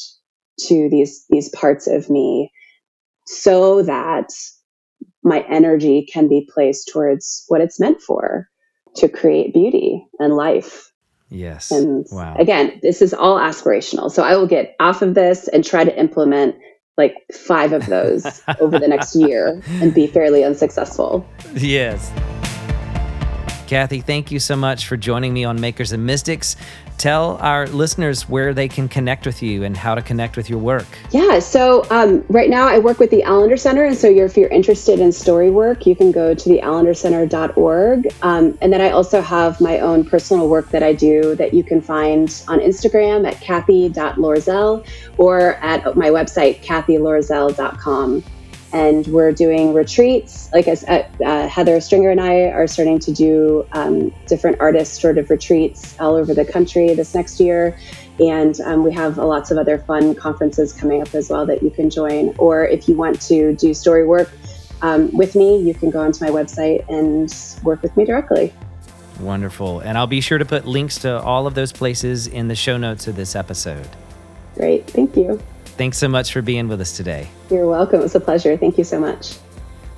to 0.67 0.89
these 0.89 1.25
these 1.29 1.49
parts 1.49 1.87
of 1.87 2.09
me 2.09 2.51
so 3.27 3.83
that 3.83 4.29
my 5.23 5.45
energy 5.49 6.07
can 6.11 6.27
be 6.27 6.49
placed 6.53 6.89
towards 6.91 7.43
what 7.49 7.61
it's 7.61 7.79
meant 7.79 8.01
for 8.01 8.47
to 8.95 9.09
create 9.09 9.53
beauty 9.53 10.05
and 10.19 10.35
life 10.35 10.89
Yes. 11.29 11.71
And 11.71 12.05
wow. 12.11 12.35
again, 12.37 12.79
this 12.81 13.01
is 13.01 13.13
all 13.13 13.37
aspirational. 13.37 14.11
So 14.11 14.23
I 14.23 14.35
will 14.35 14.47
get 14.47 14.75
off 14.79 15.01
of 15.01 15.13
this 15.13 15.47
and 15.47 15.63
try 15.63 15.83
to 15.83 15.99
implement 15.99 16.55
like 16.99 17.25
five 17.33 17.73
of 17.73 17.87
those 17.87 18.43
over 18.59 18.77
the 18.77 18.87
next 18.87 19.15
year 19.15 19.59
and 19.81 19.91
be 19.91 20.05
fairly 20.05 20.43
unsuccessful. 20.43 21.27
Yes. 21.55 22.11
Cathy, 23.67 24.01
thank 24.01 24.31
you 24.31 24.39
so 24.39 24.55
much 24.55 24.87
for 24.87 24.97
joining 24.97 25.33
me 25.33 25.43
on 25.45 25.59
Makers 25.59 25.91
and 25.91 26.05
Mystics. 26.05 26.55
Tell 26.99 27.37
our 27.37 27.65
listeners 27.67 28.27
where 28.27 28.53
they 28.53 28.67
can 28.67 28.89
connect 28.89 29.25
with 29.25 29.41
you 29.41 29.63
and 29.63 29.77
how 29.77 29.95
to 29.95 30.01
connect 30.01 30.35
with 30.35 30.49
your 30.49 30.59
work. 30.59 30.85
Yeah, 31.11 31.39
so 31.39 31.85
um, 31.89 32.25
right 32.27 32.49
now 32.49 32.67
I 32.67 32.77
work 32.77 32.99
with 32.99 33.09
the 33.09 33.21
Allender 33.21 33.55
Center. 33.55 33.85
And 33.85 33.97
so 33.97 34.09
you're, 34.09 34.25
if 34.25 34.35
you're 34.35 34.49
interested 34.49 34.99
in 34.99 35.13
story 35.13 35.49
work, 35.49 35.85
you 35.85 35.95
can 35.95 36.11
go 36.11 36.33
to 36.33 36.49
the 36.49 36.59
allendercenter.org. 36.59 38.13
Um, 38.21 38.57
and 38.61 38.73
then 38.73 38.81
I 38.81 38.89
also 38.89 39.21
have 39.21 39.61
my 39.61 39.79
own 39.79 40.03
personal 40.03 40.49
work 40.49 40.71
that 40.71 40.83
I 40.83 40.91
do 40.91 41.35
that 41.35 41.53
you 41.53 41.63
can 41.63 41.79
find 41.79 42.43
on 42.49 42.59
Instagram 42.59 43.25
at 43.25 43.39
cathy.loerzel 43.39 44.85
or 45.17 45.53
at 45.55 45.95
my 45.95 46.09
website, 46.09 46.61
cathyloerzel.com 46.65 48.23
and 48.71 49.07
we're 49.07 49.31
doing 49.31 49.73
retreats. 49.73 50.49
Like 50.53 50.67
I 50.67 50.75
said, 50.75 51.09
uh, 51.25 51.47
Heather 51.47 51.79
Stringer 51.81 52.09
and 52.09 52.21
I 52.21 52.49
are 52.51 52.67
starting 52.67 52.99
to 52.99 53.11
do 53.11 53.65
um, 53.71 54.13
different 54.27 54.59
artist 54.59 55.01
sort 55.01 55.17
of 55.17 55.29
retreats 55.29 55.99
all 55.99 56.15
over 56.15 56.33
the 56.33 56.45
country 56.45 56.93
this 56.93 57.15
next 57.15 57.39
year. 57.39 57.77
And 58.19 58.59
um, 58.61 58.83
we 58.83 58.91
have 58.93 59.17
lots 59.17 59.49
of 59.49 59.57
other 59.57 59.77
fun 59.77 60.13
conferences 60.13 60.73
coming 60.73 61.01
up 61.01 61.15
as 61.15 61.29
well 61.29 61.45
that 61.45 61.63
you 61.63 61.69
can 61.69 61.89
join. 61.89 62.35
Or 62.37 62.65
if 62.65 62.87
you 62.87 62.95
want 62.95 63.21
to 63.23 63.55
do 63.55 63.73
story 63.73 64.05
work 64.05 64.29
um, 64.81 65.15
with 65.15 65.35
me, 65.35 65.57
you 65.61 65.73
can 65.73 65.89
go 65.89 66.01
onto 66.01 66.23
my 66.23 66.29
website 66.29 66.87
and 66.89 67.33
work 67.63 67.81
with 67.81 67.95
me 67.95 68.05
directly. 68.05 68.53
Wonderful. 69.19 69.79
And 69.79 69.97
I'll 69.97 70.07
be 70.07 70.21
sure 70.21 70.37
to 70.37 70.45
put 70.45 70.65
links 70.65 70.97
to 70.99 71.21
all 71.21 71.47
of 71.47 71.55
those 71.55 71.71
places 71.71 72.27
in 72.27 72.47
the 72.47 72.55
show 72.55 72.77
notes 72.77 73.07
of 73.07 73.15
this 73.15 73.35
episode. 73.35 73.89
Great. 74.55 74.87
Thank 74.87 75.15
you. 75.15 75.41
Thanks 75.79 75.97
so 75.97 76.09
much 76.09 76.33
for 76.33 76.41
being 76.41 76.67
with 76.67 76.81
us 76.81 76.97
today. 76.97 77.29
You're 77.49 77.65
welcome. 77.65 78.01
It 78.01 78.03
was 78.03 78.13
a 78.13 78.19
pleasure. 78.19 78.57
Thank 78.57 78.77
you 78.77 78.83
so 78.83 78.99
much. 78.99 79.37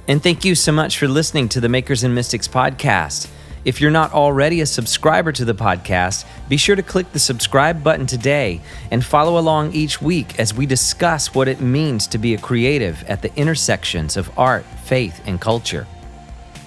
And 0.07 0.21
thank 0.21 0.45
you 0.45 0.53
so 0.53 0.71
much 0.71 0.99
for 0.99 1.07
listening 1.07 1.49
to 1.49 1.59
the 1.59 1.69
Makers 1.69 2.03
and 2.03 2.13
Mystics 2.13 2.47
podcast. 2.47 3.27
If 3.65 3.81
you're 3.81 3.89
not 3.89 4.13
already 4.13 4.61
a 4.61 4.67
subscriber 4.67 5.31
to 5.31 5.43
the 5.43 5.55
podcast, 5.55 6.25
be 6.47 6.55
sure 6.57 6.75
to 6.75 6.83
click 6.83 7.11
the 7.13 7.17
subscribe 7.17 7.83
button 7.83 8.05
today 8.05 8.61
and 8.91 9.03
follow 9.03 9.39
along 9.39 9.73
each 9.73 9.99
week 9.99 10.39
as 10.39 10.53
we 10.53 10.67
discuss 10.67 11.33
what 11.33 11.47
it 11.47 11.61
means 11.61 12.05
to 12.09 12.19
be 12.19 12.35
a 12.35 12.37
creative 12.37 13.03
at 13.05 13.23
the 13.23 13.35
intersections 13.35 14.17
of 14.17 14.29
art, 14.37 14.65
faith, 14.83 15.19
and 15.25 15.41
culture. 15.41 15.87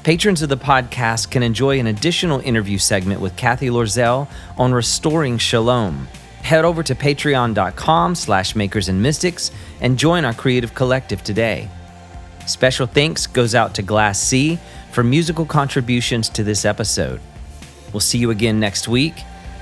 Patrons 0.03 0.43
of 0.43 0.49
the 0.49 0.57
podcast 0.57 1.31
can 1.31 1.45
enjoy 1.45 1.79
an 1.79 1.87
additional 1.87 2.41
interview 2.41 2.79
segment 2.79 3.21
with 3.21 3.37
Cathy 3.37 3.69
Loerzel 3.69 4.27
on 4.59 4.75
restoring 4.75 5.39
shalom 5.39 6.09
head 6.45 6.65
over 6.65 6.83
to 6.83 6.95
patreon.com 6.95 8.15
slash 8.15 8.55
makers 8.55 8.89
and 8.91 9.03
mystics 9.03 9.51
and 9.81 9.99
join 9.99 10.27
our 10.27 10.35
creative 10.35 10.75
collective 10.75 11.25
today. 11.25 11.69
Special 12.47 12.87
thanks 12.87 13.27
goes 13.27 13.55
out 13.55 13.75
to 13.75 13.83
Glass 13.83 14.21
C 14.21 14.59
for 14.93 15.03
musical 15.03 15.47
contributions 15.47 16.29
to 16.29 16.45
this 16.45 16.67
episode. 16.67 17.21
We'll 17.93 18.01
see 18.01 18.19
you 18.19 18.31
again 18.31 18.61
next 18.61 18.89
week, 18.89 19.15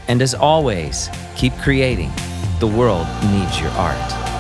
and 0.09 0.21
as 0.21 0.35
always, 0.35 1.09
keep 1.37 1.53
creating. 1.59 2.11
The 2.59 2.67
world 2.67 3.07
needs 3.31 3.61
your 3.61 3.71
art. 3.71 4.32